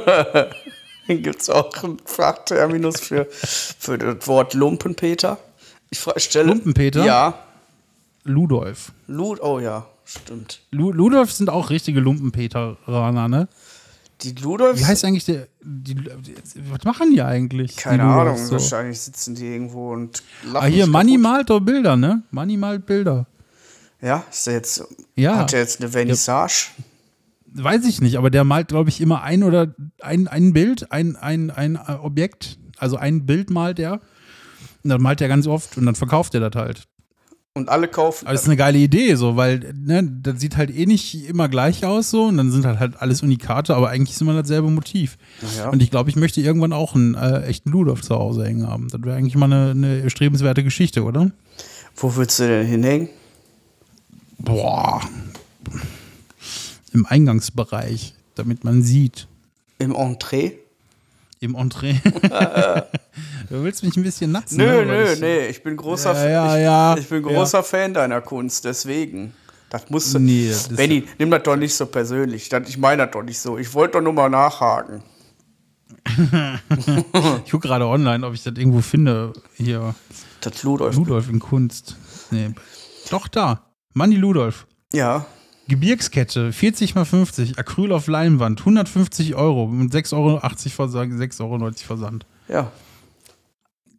gibt 1.07 1.41
es 1.41 1.49
auch 1.49 1.71
einen 1.83 1.97
Fachterminus 2.05 2.99
für, 3.01 3.27
für 3.31 3.97
das 3.97 4.27
Wort 4.27 4.53
Lumpenpeter? 4.53 5.37
Ich 5.89 5.99
stelle. 6.17 6.49
Lumpenpeter? 6.49 7.05
Ja. 7.05 7.39
Ludolf. 8.23 8.91
Lud, 9.07 9.39
oh 9.41 9.59
ja, 9.59 9.85
stimmt. 10.03 10.61
Lu 10.71 10.91
Ludolf 10.91 11.31
sind 11.31 11.49
auch 11.49 11.69
richtige 11.69 11.99
Lumpenpeteraner, 11.99 13.27
ne? 13.27 13.47
Die 14.21 14.31
Ludolfs? 14.33 14.79
Wie 14.79 14.85
heißt 14.85 15.05
eigentlich 15.05 15.25
der. 15.25 15.47
Die, 15.61 15.95
was 16.71 16.83
machen 16.85 17.11
die 17.11 17.21
eigentlich? 17.21 17.75
Keine 17.75 17.97
die 17.97 18.03
Ahnung, 18.09 18.37
so? 18.37 18.53
wahrscheinlich 18.53 18.99
sitzen 18.99 19.35
die 19.35 19.45
irgendwo 19.45 19.91
und 19.91 20.23
lachen. 20.45 20.65
Ah, 20.65 20.67
hier, 20.67 20.87
Manni 20.87 21.17
malt 21.17 21.49
doch 21.51 21.59
Bilder, 21.59 21.97
ne? 21.97 22.23
Manni 22.31 22.57
malt 22.57 22.85
Bilder. 22.85 23.27
Ja, 24.05 24.23
ist 24.31 24.45
der 24.45 24.53
jetzt, 24.53 24.83
Ja. 25.15 25.37
hat 25.37 25.51
er 25.53 25.59
jetzt 25.61 25.81
eine 25.81 25.89
Vernissage? 25.89 26.67
Weiß 27.53 27.85
ich 27.85 28.01
nicht, 28.01 28.17
aber 28.17 28.29
der 28.29 28.43
malt, 28.43 28.67
glaube 28.67 28.89
ich, 28.89 29.01
immer 29.01 29.23
ein 29.23 29.43
oder 29.43 29.73
ein, 29.99 30.27
ein 30.27 30.53
Bild, 30.53 30.91
ein, 30.91 31.15
ein, 31.15 31.49
ein 31.49 31.75
äh, 31.75 31.93
Objekt, 31.93 32.59
also 32.77 32.97
ein 32.97 33.25
Bild 33.25 33.49
malt 33.49 33.79
er. 33.79 33.93
Und 34.83 34.91
dann 34.91 35.01
malt 35.01 35.21
er 35.21 35.27
ganz 35.27 35.47
oft 35.47 35.75
und 35.77 35.87
dann 35.87 35.95
verkauft 35.95 36.35
er 36.35 36.47
das 36.47 36.61
halt. 36.61 36.83
Und 37.55 37.69
alle 37.69 37.87
kaufen. 37.87 38.25
Aber 38.27 38.33
das 38.33 38.43
ist 38.43 38.47
eine 38.49 38.57
geile 38.57 38.77
Idee, 38.77 39.15
so, 39.15 39.37
weil, 39.37 39.73
ne, 39.73 40.03
das 40.21 40.39
sieht 40.39 40.55
halt 40.57 40.69
eh 40.75 40.85
nicht 40.85 41.27
immer 41.27 41.49
gleich 41.49 41.83
aus, 41.85 42.11
so, 42.11 42.25
und 42.25 42.37
dann 42.37 42.51
sind 42.51 42.65
halt, 42.65 42.79
halt 42.79 43.01
alles 43.01 43.23
Unikate, 43.23 43.75
aber 43.75 43.89
eigentlich 43.89 44.11
ist 44.11 44.21
immer 44.21 44.33
dasselbe 44.39 44.69
Motiv. 44.69 45.17
Ja. 45.57 45.69
Und 45.69 45.81
ich 45.81 45.89
glaube, 45.89 46.11
ich 46.11 46.17
möchte 46.17 46.41
irgendwann 46.41 46.73
auch 46.73 46.93
einen 46.93 47.15
äh, 47.15 47.43
echten 47.43 47.71
Ludolf 47.71 48.01
zu 48.01 48.13
Hause 48.15 48.45
hängen 48.45 48.67
haben. 48.67 48.89
Das 48.89 49.01
wäre 49.01 49.15
eigentlich 49.15 49.35
mal 49.35 49.45
eine, 49.51 49.71
eine 49.71 50.01
erstrebenswerte 50.01 50.63
Geschichte, 50.63 51.03
oder? 51.03 51.31
Wo 51.95 52.15
willst 52.17 52.37
du 52.39 52.47
denn 52.47 52.67
hinhängen? 52.67 53.09
Boah. 54.45 55.01
Im 56.93 57.05
Eingangsbereich, 57.05 58.13
damit 58.35 58.63
man 58.63 58.81
sieht. 58.83 59.27
Im 59.79 59.93
Entree? 59.93 60.53
Im 61.41 61.55
Entree. 61.55 61.95
du 63.49 63.63
willst 63.63 63.83
mich 63.83 63.97
ein 63.97 64.03
bisschen 64.03 64.31
natzen. 64.31 64.57
Nö, 64.57 64.85
ne? 64.85 64.85
Nö, 64.85 65.11
ich- 65.13 65.19
nee, 65.19 65.47
ich 65.47 65.61
bin 65.63 65.75
großer, 65.75 66.13
Ja, 66.13 66.29
ja, 66.29 66.55
ich, 66.57 66.63
ja, 66.63 66.97
ich 66.97 67.09
bin 67.09 67.23
großer 67.23 67.61
Fan 67.63 67.93
deiner 67.93 68.21
Kunst, 68.21 68.63
deswegen. 68.65 69.33
Das 69.69 69.89
musst 69.89 70.13
du. 70.13 70.19
Nee, 70.19 70.47
das 70.49 70.69
Benny, 70.69 71.03
nimm 71.19 71.31
das 71.31 71.43
doch 71.43 71.55
nicht 71.57 71.73
so 71.73 71.87
persönlich. 71.87 72.47
Das, 72.49 72.69
ich 72.69 72.77
meine 72.77 73.03
das 73.03 73.11
doch 73.11 73.23
nicht 73.23 73.39
so. 73.39 73.57
Ich 73.57 73.73
wollte 73.73 73.93
doch 73.97 74.01
nur 74.01 74.13
mal 74.13 74.29
nachhaken. 74.29 75.03
Ich 77.45 77.51
gucke 77.51 77.67
gerade 77.67 77.85
online, 77.87 78.25
ob 78.25 78.33
ich 78.33 78.43
das 78.43 78.53
irgendwo 78.57 78.81
finde. 78.81 79.33
Hier, 79.55 79.95
Das 80.41 80.63
Ludolf. 80.63 80.95
Ludolf 80.95 81.29
in 81.29 81.39
Kunst. 81.39 81.95
Nee. 82.31 82.51
Doch, 83.09 83.27
da. 83.27 83.61
Manni 83.95 84.15
Ludolf. 84.15 84.67
Ja. 84.93 85.25
Gebirgskette, 85.67 86.51
40 86.51 86.93
mal 86.93 87.05
50, 87.05 87.57
Acryl 87.57 87.91
auf 87.91 88.05
Leinwand, 88.07 88.59
150 88.59 89.33
Euro 89.35 89.65
mit 89.67 89.91
6,80 89.91 90.13
Euro 90.13 90.39
Versand, 90.69 91.13
6,90 91.13 91.41
Euro 91.41 91.71
Versand. 91.73 92.25
Ja. 92.47 92.71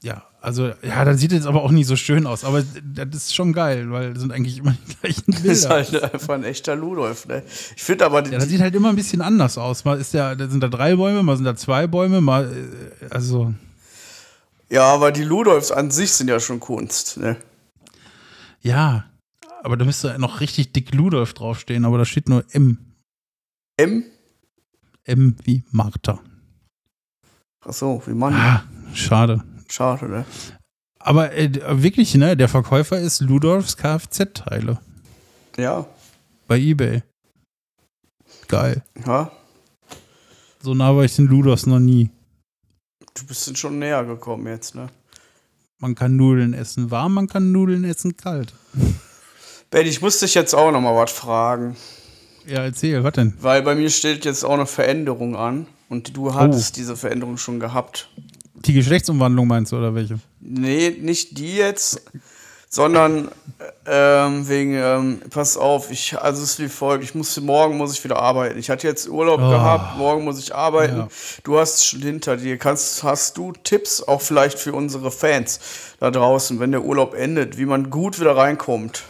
Ja, 0.02 0.22
also, 0.40 0.68
ja, 0.82 1.04
das 1.04 1.18
sieht 1.18 1.32
jetzt 1.32 1.46
aber 1.46 1.62
auch 1.64 1.70
nicht 1.72 1.87
so 1.88 1.96
schön 1.96 2.26
aus, 2.26 2.44
aber 2.44 2.62
das 2.85 3.09
ist 3.14 3.35
schon 3.35 3.52
geil, 3.54 3.90
weil 3.90 4.12
das 4.12 4.20
sind 4.20 4.30
eigentlich 4.32 4.59
immer 4.59 4.76
die 4.87 4.94
gleichen 4.94 5.24
Das 5.32 5.42
ist 5.42 5.68
Bilder. 5.68 5.74
halt 5.74 6.14
einfach 6.14 6.35
ein 6.35 6.44
echter 6.44 6.76
Ludolf, 6.76 7.26
ne? 7.26 7.42
Ich 7.74 7.82
finde 7.82 8.04
aber, 8.04 8.22
die, 8.22 8.30
Ja, 8.30 8.38
das 8.38 8.48
sieht 8.48 8.61
halt 8.61 8.74
immer 8.74 8.90
ein 8.90 8.96
bisschen 8.96 9.22
anders 9.22 9.56
aus. 9.59 9.85
Mal 9.85 9.98
ist 9.98 10.12
der, 10.14 10.37
da 10.37 10.46
sind 10.48 10.62
da 10.62 10.68
drei 10.68 10.94
Bäume, 10.94 11.22
mal 11.22 11.37
sind 11.37 11.46
da 11.46 11.56
zwei 11.56 11.87
Bäume, 11.87 12.20
mal, 12.20 12.44
äh, 13.00 13.06
also, 13.12 13.54
ja, 14.70 14.85
aber 14.85 15.11
die 15.11 15.24
Ludolfs 15.24 15.72
an 15.72 15.90
sich 15.90 16.12
sind 16.12 16.28
ja 16.28 16.38
schon 16.38 16.61
Kunst, 16.61 17.16
ne? 17.16 17.37
ja. 18.61 19.06
Aber 19.66 19.76
da 19.76 19.85
müsste 19.85 20.16
noch 20.20 20.38
richtig 20.40 20.72
dick 20.72 20.94
Ludolf 20.94 21.35
draufstehen, 21.35 21.85
aber 21.85 21.98
da 21.98 22.05
steht 22.05 22.29
nur 22.29 22.44
M. 22.52 22.79
M? 23.76 24.05
M 25.02 25.35
wie 25.42 25.64
Martha. 25.72 26.20
Ach 27.64 27.72
so, 27.72 28.00
wie 28.07 28.14
Mann. 28.14 28.33
Ah, 28.33 28.62
schade. 28.94 29.42
Schade, 29.68 30.09
ne? 30.09 30.24
Aber 31.00 31.33
äh, 31.33 31.50
wirklich, 31.83 32.14
ne, 32.14 32.37
der 32.37 32.48
Verkäufer 32.48 33.00
ist 33.00 33.20
Ludolfs 33.22 33.76
Kfz-Teile 33.76 34.79
Ja. 35.57 35.85
bei 36.46 36.61
Ebay. 36.61 37.02
Geil. 38.46 38.85
Ja. 39.05 39.33
So 40.61 40.74
nah 40.74 40.94
war 40.94 41.02
ich 41.02 41.16
den 41.16 41.26
Ludolfs 41.26 41.66
noch 41.66 41.81
nie. 41.81 42.09
Du 43.14 43.26
bist 43.26 43.48
uns 43.48 43.59
schon 43.59 43.81
näher 43.81 44.05
gekommen 44.05 44.46
jetzt, 44.46 44.76
ne? 44.76 44.90
Man 45.81 45.96
kann 45.96 46.14
Nudeln 46.14 46.55
essen 46.55 46.92
warm, 46.92 47.14
man 47.14 47.26
kann 47.26 47.50
Nudeln 47.50 47.83
essen 47.83 48.16
kalt. 48.16 48.55
Benny, 49.70 49.88
ich 49.88 50.00
muss 50.00 50.18
dich 50.20 50.35
jetzt 50.35 50.55
auch 50.55 50.70
noch 50.70 50.81
mal 50.81 50.94
was 50.96 51.11
fragen. 51.12 51.76
Ja, 52.46 52.62
erzähl, 52.64 53.02
was 53.02 53.12
denn? 53.14 53.35
Weil 53.40 53.62
bei 53.62 53.74
mir 53.74 53.90
steht 53.90 54.24
jetzt 54.24 54.44
auch 54.44 54.55
eine 54.55 54.66
Veränderung 54.66 55.37
an. 55.37 55.66
Und 55.88 56.16
du 56.16 56.35
hattest 56.35 56.76
diese 56.76 56.96
Veränderung 56.96 57.37
schon 57.38 57.61
gehabt. 57.61 58.09
Die 58.55 58.72
Geschlechtsumwandlung 58.72 59.46
meinst 59.46 59.70
du, 59.70 59.76
oder 59.76 59.94
welche? 59.94 60.18
Nee, 60.40 60.96
nicht 61.00 61.38
die 61.38 61.55
jetzt, 61.57 62.02
sondern 62.68 63.29
ähm, 63.87 64.48
wegen, 64.48 64.74
ähm, 64.74 65.20
pass 65.31 65.57
auf, 65.57 65.92
ich, 65.92 66.18
also 66.20 66.42
es 66.42 66.52
ist 66.52 66.59
wie 66.59 66.68
folgt, 66.68 67.05
ich 67.05 67.14
muss, 67.14 67.40
morgen 67.40 67.76
muss 67.76 67.92
ich 67.92 68.02
wieder 68.02 68.18
arbeiten. 68.18 68.59
Ich 68.59 68.68
hatte 68.68 68.88
jetzt 68.88 69.09
Urlaub 69.09 69.40
Oh. 69.40 69.48
gehabt, 69.48 69.96
morgen 69.98 70.24
muss 70.24 70.40
ich 70.40 70.52
arbeiten. 70.55 70.96
Ja. 70.96 71.09
Du 71.44 71.57
hast 71.59 71.76
es 71.76 71.85
schon 71.87 72.00
hinter 72.02 72.37
dir. 72.37 72.57
Kannst, 72.59 73.05
hast 73.05 73.37
du 73.38 73.52
Tipps, 73.62 74.02
auch 74.02 74.20
vielleicht 74.22 74.59
für 74.59 74.72
unsere 74.72 75.12
Fans 75.12 75.61
da 76.00 76.11
draußen, 76.11 76.59
wenn 76.59 76.72
der 76.72 76.83
Urlaub 76.83 77.14
endet, 77.14 77.59
wie 77.59 77.66
man 77.66 77.90
gut 77.90 78.18
wieder 78.18 78.37
reinkommt? 78.37 79.05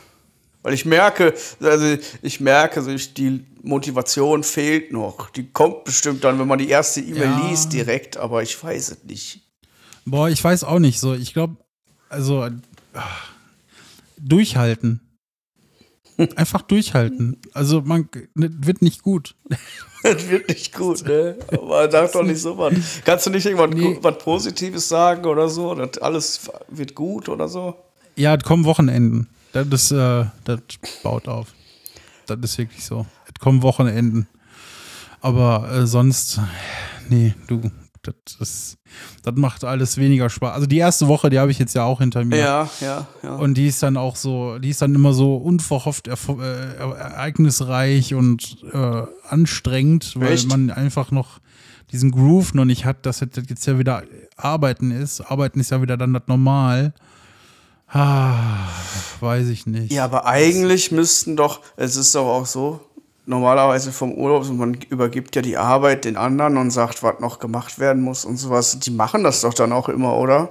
Weil 0.67 0.75
ich 0.75 0.85
merke, 0.85 1.33
also 1.61 1.97
ich 2.23 2.41
merke, 2.41 2.83
so 2.83 2.91
ich, 2.91 3.15
die 3.15 3.45
Motivation 3.63 4.43
fehlt 4.43 4.91
noch. 4.91 5.31
Die 5.31 5.47
kommt 5.49 5.85
bestimmt 5.85 6.25
dann, 6.25 6.41
wenn 6.41 6.49
man 6.49 6.59
die 6.59 6.69
erste 6.69 7.01
E-Mail 7.01 7.23
Ja. 7.23 7.49
liest, 7.49 7.73
direkt, 7.73 8.17
aber 8.17 8.43
ich 8.43 8.61
weiß 8.61 8.91
es 8.91 9.05
nicht. 9.05 9.43
Boah, 10.07 10.29
ich 10.29 10.43
weiß 10.43 10.65
auch 10.65 10.81
nicht 10.81 10.99
so. 10.99 11.15
Ich 11.15 11.33
glaube, 11.35 11.55
also 12.09 12.41
ah, 12.95 13.05
durchhalten. 14.19 15.03
Einfach 16.35 16.63
durchhalten. 16.63 17.41
Also 17.53 17.83
man 17.83 18.09
ne, 18.35 18.51
wird 18.59 18.83
nicht 18.83 19.05
gut. 19.05 19.37
Das 20.03 20.29
wird 20.29 20.49
nicht 20.49 20.75
gut, 20.75 21.05
ne? 21.05 21.37
Aber 21.53 21.89
sag 21.91 22.11
doch 22.13 22.23
nicht 22.25 22.41
so 22.41 22.59
was. 22.59 22.75
Kannst 23.05 23.27
du 23.27 23.31
nicht 23.31 23.47
irgendwas 23.47 23.71
Nee. 23.71 23.99
was 24.03 24.19
Positives 24.19 24.89
sagen 24.89 25.25
oder 25.27 25.49
so? 25.49 25.77
Das 25.77 25.99
alles 25.99 26.41
wird 26.69 26.97
gut 26.97 27.29
oder 27.29 27.47
so? 27.49 27.77
Ja, 28.17 28.35
es 28.35 28.43
kommen 28.43 28.65
Wochenenden. 28.65 29.29
Das, 29.65 29.83
ist, 29.83 29.91
äh, 29.93 30.27
das 30.45 30.61
baut 31.03 31.29
auf. 31.29 31.49
Das 32.27 32.39
ist 32.43 32.59
wirklich 32.59 32.85
so. 32.85 33.07
Es 33.27 33.41
kommen 33.41 33.63
Wochenenden. 33.63 34.29
Aber 35.21 35.71
äh, 35.73 35.87
sonst, 35.87 36.41
nee, 37.09 37.35
du, 37.47 37.71
das, 38.03 38.15
das, 38.39 38.79
das 39.23 39.35
macht 39.37 39.65
alles 39.65 39.97
weniger 39.97 40.29
Spaß. 40.29 40.55
Also 40.55 40.67
die 40.67 40.79
erste 40.79 41.09
Woche, 41.09 41.31
die 41.31 41.39
habe 41.39 41.51
ich 41.51 41.59
jetzt 41.59 41.75
ja 41.75 41.85
auch 41.85 41.99
hinter 42.01 42.25
mir. 42.25 42.37
Ja, 42.37 42.71
ja, 42.81 43.07
ja. 43.23 43.35
Und 43.37 43.55
die 43.55 43.67
ist 43.67 43.83
dann 43.83 43.97
auch 43.97 44.15
so, 44.17 44.59
die 44.59 44.71
ist 44.71 44.83
dann 44.83 44.95
immer 44.95 45.13
so 45.13 45.37
unverhofft 45.37 46.09
erfo- 46.09 46.41
äh, 46.43 46.77
ereignisreich 46.77 48.15
und 48.15 48.59
äh, 48.73 49.03
anstrengend, 49.29 50.15
weil 50.17 50.33
Echt? 50.33 50.49
man 50.49 50.71
einfach 50.71 51.11
noch 51.11 51.41
diesen 51.93 52.11
Groove 52.11 52.55
noch 52.55 52.65
nicht 52.65 52.85
hat, 52.85 53.07
dass 53.07 53.23
es 53.23 53.29
jetzt 53.49 53.67
ja 53.67 53.79
wieder 53.79 54.03
Arbeiten 54.37 54.91
ist. 54.91 55.21
Arbeiten 55.21 55.61
ist 55.61 55.71
ja 55.71 55.83
wieder 55.83 55.97
dann 55.97 56.13
das 56.13 56.25
Normal. 56.27 56.93
Ah, 57.89 58.69
weiß 59.21 59.49
ich 59.49 59.67
nicht. 59.67 59.93
ja, 59.93 60.05
aber 60.05 60.27
eigentlich 60.27 60.91
müssten 60.91 61.37
doch, 61.37 61.61
es 61.77 61.97
ist 61.97 62.15
doch 62.15 62.27
auch 62.27 62.47
so, 62.47 62.81
normalerweise 63.27 63.93
vom 63.93 64.13
Urlaub, 64.13 64.49
man 64.51 64.75
übergibt 64.89 65.37
ja 65.37 65.43
die 65.43 65.57
Arbeit 65.57 66.05
den 66.05 66.17
anderen 66.17 66.57
und 66.57 66.71
sagt, 66.71 67.03
was 67.03 67.21
noch 67.21 67.39
gemacht 67.39 67.79
werden 67.79 68.03
muss 68.03 68.25
und 68.25 68.37
sowas. 68.37 68.79
Die 68.79 68.91
machen 68.91 69.25
das 69.25 69.41
doch 69.41 69.55
dann 69.55 69.73
auch 69.73 69.89
immer, 69.89 70.17
oder? 70.17 70.49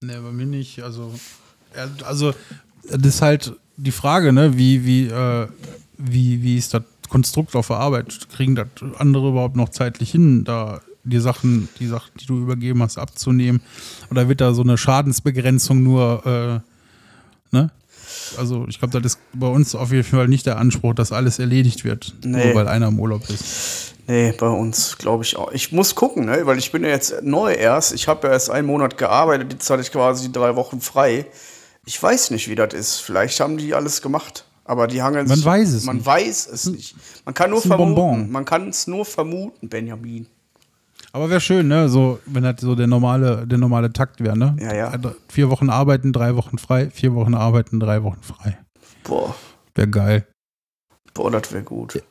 Ne, 0.00 0.20
bei 0.20 0.32
mir 0.32 0.46
nicht. 0.46 0.82
Also, 0.82 1.12
also 2.04 2.34
das 2.84 3.02
ist 3.02 3.22
halt 3.22 3.56
die 3.76 3.92
Frage, 3.92 4.32
ne, 4.32 4.56
wie, 4.56 4.84
wie, 4.84 5.06
äh, 5.06 5.48
wie, 5.98 6.42
wie 6.42 6.58
ist 6.58 6.74
das 6.74 6.82
Konstrukt 7.08 7.54
auf 7.54 7.68
der 7.68 7.76
Arbeit? 7.76 8.28
Kriegen 8.34 8.54
das 8.54 8.68
andere 8.98 9.28
überhaupt 9.28 9.56
noch 9.56 9.68
zeitlich 9.68 10.10
hin, 10.10 10.44
da 10.44 10.80
die 11.04 11.18
Sachen, 11.18 11.68
die 11.80 11.86
Sachen, 11.86 12.10
die 12.20 12.26
du 12.26 12.38
übergeben 12.40 12.82
hast, 12.82 12.98
abzunehmen? 12.98 13.60
Oder 14.10 14.28
wird 14.28 14.40
da 14.40 14.54
so 14.54 14.62
eine 14.62 14.78
Schadensbegrenzung 14.78 15.82
nur, 15.82 16.22
äh, 17.52 17.54
ne? 17.56 17.70
Also 18.38 18.66
ich 18.68 18.78
glaube, 18.78 19.00
das 19.00 19.14
ist 19.14 19.20
bei 19.32 19.46
uns 19.46 19.74
auf 19.74 19.90
jeden 19.90 20.04
Fall 20.04 20.28
nicht 20.28 20.46
der 20.46 20.58
Anspruch, 20.58 20.94
dass 20.94 21.12
alles 21.12 21.38
erledigt 21.38 21.84
wird, 21.84 22.14
Nee. 22.24 22.46
nur 22.46 22.54
weil 22.54 22.68
einer 22.68 22.88
im 22.88 23.00
Urlaub 23.00 23.28
ist. 23.30 23.94
Nee, 24.06 24.32
bei 24.32 24.48
uns 24.48 24.98
glaube 24.98 25.24
ich 25.24 25.36
auch. 25.36 25.50
Ich 25.52 25.72
muss 25.72 25.94
gucken, 25.94 26.26
ne? 26.26 26.44
weil 26.44 26.58
ich 26.58 26.72
bin 26.72 26.82
ja 26.82 26.90
jetzt 26.90 27.22
neu 27.22 27.52
erst. 27.54 27.92
Ich 27.94 28.08
habe 28.08 28.26
ja 28.26 28.32
erst 28.32 28.50
einen 28.50 28.66
Monat 28.66 28.98
gearbeitet, 28.98 29.52
jetzt 29.52 29.70
hatte 29.70 29.82
ich 29.82 29.90
quasi 29.92 30.30
drei 30.30 30.56
Wochen 30.56 30.80
frei. 30.80 31.26
Ich 31.86 32.00
weiß 32.02 32.30
nicht, 32.32 32.48
wie 32.48 32.54
das 32.54 32.74
ist. 32.74 32.96
Vielleicht 32.98 33.38
haben 33.40 33.56
die 33.56 33.74
alles 33.74 34.02
gemacht. 34.02 34.44
Aber 34.64 34.86
die 34.86 35.02
hangeln 35.02 35.26
Man 35.26 35.36
sich- 35.36 35.44
weiß 35.44 35.70
es 35.72 35.84
Man 35.84 35.96
nicht. 35.96 36.06
weiß 36.06 36.46
es 36.48 36.66
nicht. 36.66 36.94
Man 37.24 37.34
kann 37.34 37.50
nur 37.50 37.60
vermuten. 37.62 37.94
Bonbon. 37.94 38.30
Man 38.30 38.44
kann 38.44 38.68
es 38.68 38.86
nur 38.86 39.04
vermuten, 39.04 39.68
Benjamin. 39.68 40.26
Aber 41.12 41.28
wäre 41.28 41.40
schön, 41.40 41.68
ne? 41.68 41.88
So, 41.88 42.18
wenn 42.26 42.42
das 42.42 42.60
so 42.60 42.74
der 42.74 42.86
normale, 42.86 43.46
der 43.46 43.58
normale 43.58 43.92
Takt 43.92 44.20
wäre, 44.22 44.36
ne? 44.36 44.56
Ja, 44.60 44.74
ja. 44.74 44.88
Also 44.88 45.14
Vier 45.28 45.50
Wochen 45.50 45.68
arbeiten, 45.70 46.12
drei 46.12 46.36
Wochen 46.36 46.58
frei, 46.58 46.90
vier 46.90 47.14
Wochen 47.14 47.34
arbeiten, 47.34 47.80
drei 47.80 48.02
Wochen 48.02 48.22
frei. 48.22 48.58
Boah, 49.04 49.34
Wäre 49.74 49.88
geil. 49.88 50.26
boah, 51.14 51.30
das 51.30 51.52
wäre 51.52 51.62
gut. 51.64 52.02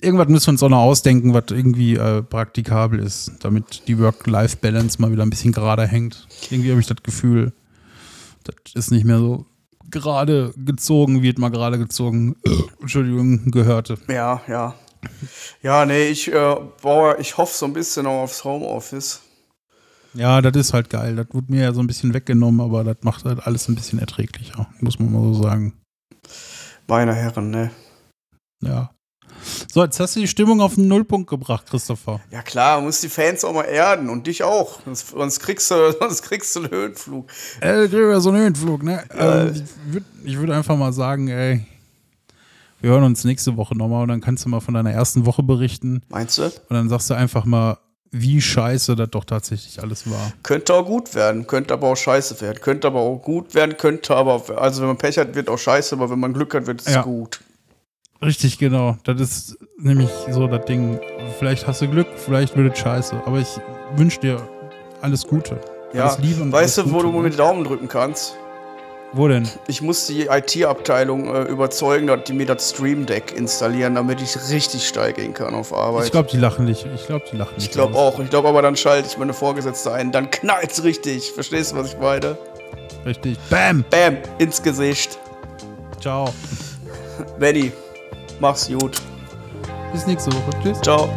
Irgendwas 0.00 0.28
müssen 0.28 0.46
wir 0.48 0.50
uns 0.52 0.62
auch 0.62 0.68
noch 0.68 0.78
ausdenken, 0.82 1.32
was 1.32 1.44
irgendwie 1.50 1.96
äh, 1.96 2.22
praktikabel 2.22 2.98
ist, 2.98 3.32
damit 3.40 3.88
die 3.88 3.98
Work-Life-Balance 3.98 5.00
mal 5.00 5.10
wieder 5.10 5.22
ein 5.22 5.30
bisschen 5.30 5.52
gerader 5.52 5.86
hängt. 5.86 6.26
Irgendwie 6.50 6.70
habe 6.70 6.80
ich 6.80 6.86
das 6.86 7.02
Gefühl, 7.02 7.52
das 8.44 8.74
ist 8.74 8.90
nicht 8.90 9.04
mehr 9.04 9.18
so 9.18 9.46
gerade 9.90 10.52
gezogen, 10.56 11.22
wie 11.22 11.30
es 11.30 11.38
mal 11.38 11.48
gerade 11.50 11.78
gezogen, 11.78 12.36
Entschuldigung, 12.80 13.50
gehörte. 13.50 13.96
Ja, 14.08 14.42
ja. 14.48 14.74
Ja, 15.62 15.84
nee, 15.86 16.08
ich, 16.08 16.32
äh, 16.32 16.56
boah, 16.82 17.18
ich 17.18 17.36
hoffe 17.36 17.54
so 17.56 17.66
ein 17.66 17.72
bisschen 17.72 18.06
auch 18.06 18.22
aufs 18.22 18.44
Homeoffice. 18.44 19.20
Ja, 20.14 20.40
das 20.40 20.56
ist 20.56 20.72
halt 20.72 20.88
geil. 20.88 21.16
Das 21.16 21.26
wurde 21.30 21.52
mir 21.52 21.62
ja 21.62 21.74
so 21.74 21.80
ein 21.80 21.86
bisschen 21.86 22.14
weggenommen, 22.14 22.60
aber 22.60 22.84
das 22.84 22.96
macht 23.02 23.24
halt 23.24 23.46
alles 23.46 23.68
ein 23.68 23.74
bisschen 23.74 23.98
erträglicher, 23.98 24.66
muss 24.80 24.98
man 24.98 25.12
mal 25.12 25.34
so 25.34 25.42
sagen. 25.42 25.74
Meine 26.86 27.14
Herren, 27.14 27.50
ne? 27.50 27.70
Ja. 28.62 28.90
So, 29.72 29.84
jetzt 29.84 30.00
hast 30.00 30.16
du 30.16 30.20
die 30.20 30.28
Stimmung 30.28 30.60
auf 30.60 30.76
den 30.76 30.88
Nullpunkt 30.88 31.28
gebracht, 31.28 31.66
Christopher. 31.68 32.20
Ja 32.30 32.42
klar, 32.42 32.80
muss 32.80 33.00
die 33.00 33.08
Fans 33.08 33.44
auch 33.44 33.52
mal 33.52 33.64
erden 33.64 34.08
und 34.08 34.26
dich 34.26 34.42
auch. 34.42 34.80
Sonst, 34.84 35.08
sonst, 35.08 35.40
kriegst, 35.40 35.70
du, 35.70 35.92
sonst 36.00 36.22
kriegst 36.22 36.56
du 36.56 36.60
einen 36.60 36.70
Höhenflug. 36.70 37.30
Äh, 37.60 37.86
so 38.20 38.30
ein 38.30 38.36
Höhenflug, 38.36 38.82
ne? 38.82 39.04
Ähm, 39.14 39.52
ich 40.24 40.32
würde 40.32 40.48
würd 40.48 40.50
einfach 40.50 40.76
mal 40.76 40.92
sagen, 40.92 41.28
ey, 41.28 41.66
wir 42.86 42.92
hören 42.92 43.02
uns 43.02 43.24
nächste 43.24 43.56
Woche 43.56 43.76
nochmal 43.76 44.02
und 44.02 44.08
dann 44.10 44.20
kannst 44.20 44.44
du 44.44 44.48
mal 44.48 44.60
von 44.60 44.72
deiner 44.74 44.92
ersten 44.92 45.26
Woche 45.26 45.42
berichten 45.42 46.02
Meinst 46.08 46.38
du? 46.38 46.44
und 46.44 46.52
dann 46.70 46.88
sagst 46.88 47.10
du 47.10 47.14
einfach 47.14 47.44
mal, 47.44 47.78
wie 48.12 48.40
scheiße 48.40 48.94
das 48.94 49.10
doch 49.10 49.24
tatsächlich 49.24 49.82
alles 49.82 50.08
war. 50.08 50.32
Könnte 50.44 50.72
auch 50.72 50.86
gut 50.86 51.16
werden, 51.16 51.48
könnte 51.48 51.74
aber 51.74 51.88
auch 51.88 51.96
scheiße 51.96 52.40
werden. 52.40 52.60
Könnte 52.60 52.86
aber 52.86 53.00
auch 53.00 53.18
gut 53.18 53.56
werden, 53.56 53.76
könnte 53.76 54.14
aber, 54.14 54.40
also 54.62 54.82
wenn 54.82 54.86
man 54.88 54.98
Pech 54.98 55.18
hat, 55.18 55.34
wird 55.34 55.48
auch 55.48 55.58
scheiße, 55.58 55.96
aber 55.96 56.10
wenn 56.10 56.20
man 56.20 56.32
Glück 56.32 56.54
hat, 56.54 56.68
wird 56.68 56.80
es 56.86 56.94
Ja. 56.94 57.02
gut. 57.02 57.40
Richtig, 58.22 58.56
genau. 58.58 58.96
Das 59.02 59.20
ist 59.20 59.58
nämlich 59.78 60.08
so 60.30 60.46
das 60.46 60.64
Ding. 60.66 61.00
Vielleicht 61.40 61.66
hast 61.66 61.82
du 61.82 61.88
Glück, 61.88 62.06
vielleicht 62.16 62.56
wird 62.56 62.72
es 62.72 62.78
scheiße. 62.78 63.20
Aber 63.26 63.38
ich 63.40 63.48
wünsche 63.96 64.20
dir 64.20 64.48
alles 65.02 65.26
Gute. 65.26 65.60
Ja, 65.92 66.04
alles 66.04 66.18
Liebe 66.20 66.40
und 66.40 66.52
weißt 66.52 66.78
du, 66.78 66.92
wo 66.92 67.02
du 67.02 67.10
ne? 67.10 67.18
mir 67.18 67.30
den 67.30 67.36
Daumen 67.36 67.64
drücken 67.64 67.88
kannst? 67.88 68.36
Wo 69.12 69.28
denn? 69.28 69.48
Ich 69.66 69.82
muss 69.82 70.06
die 70.06 70.26
IT-Abteilung 70.26 71.34
äh, 71.34 71.42
überzeugen, 71.42 72.06
dass 72.08 72.24
die 72.24 72.32
mir 72.32 72.46
das 72.46 72.70
Stream 72.70 73.06
Deck 73.06 73.32
installieren, 73.36 73.94
damit 73.94 74.20
ich 74.20 74.36
richtig 74.50 74.86
steil 74.86 75.12
gehen 75.12 75.32
kann 75.32 75.54
auf 75.54 75.72
Arbeit. 75.72 76.06
Ich 76.06 76.12
glaube, 76.12 76.28
die 76.30 76.36
lachen 76.36 76.64
nicht. 76.64 76.86
Ich 76.94 77.06
glaube, 77.06 77.24
die 77.30 77.36
lachen 77.36 77.54
nicht. 77.54 77.66
Ich 77.66 77.72
glaube 77.72 77.96
auch. 77.96 78.18
Ich 78.18 78.28
glaube 78.30 78.48
aber, 78.48 78.62
dann 78.62 78.76
schalte 78.76 79.08
ich 79.08 79.16
meine 79.16 79.32
Vorgesetzte 79.32 79.92
ein. 79.92 80.12
Dann 80.12 80.30
knallt's 80.30 80.82
richtig. 80.84 81.32
Verstehst 81.32 81.72
du, 81.72 81.76
was 81.76 81.94
ich 81.94 81.98
meine? 81.98 82.36
Richtig. 83.06 83.38
Bam! 83.48 83.84
Bam, 83.90 84.18
ins 84.38 84.62
Gesicht. 84.62 85.18
Ciao. 86.00 86.32
Benny, 87.38 87.72
mach's 88.40 88.68
gut. 88.68 89.00
Bis 89.92 90.06
nächste 90.06 90.32
Woche. 90.32 90.50
Tschüss. 90.62 90.80
Ciao. 90.82 91.08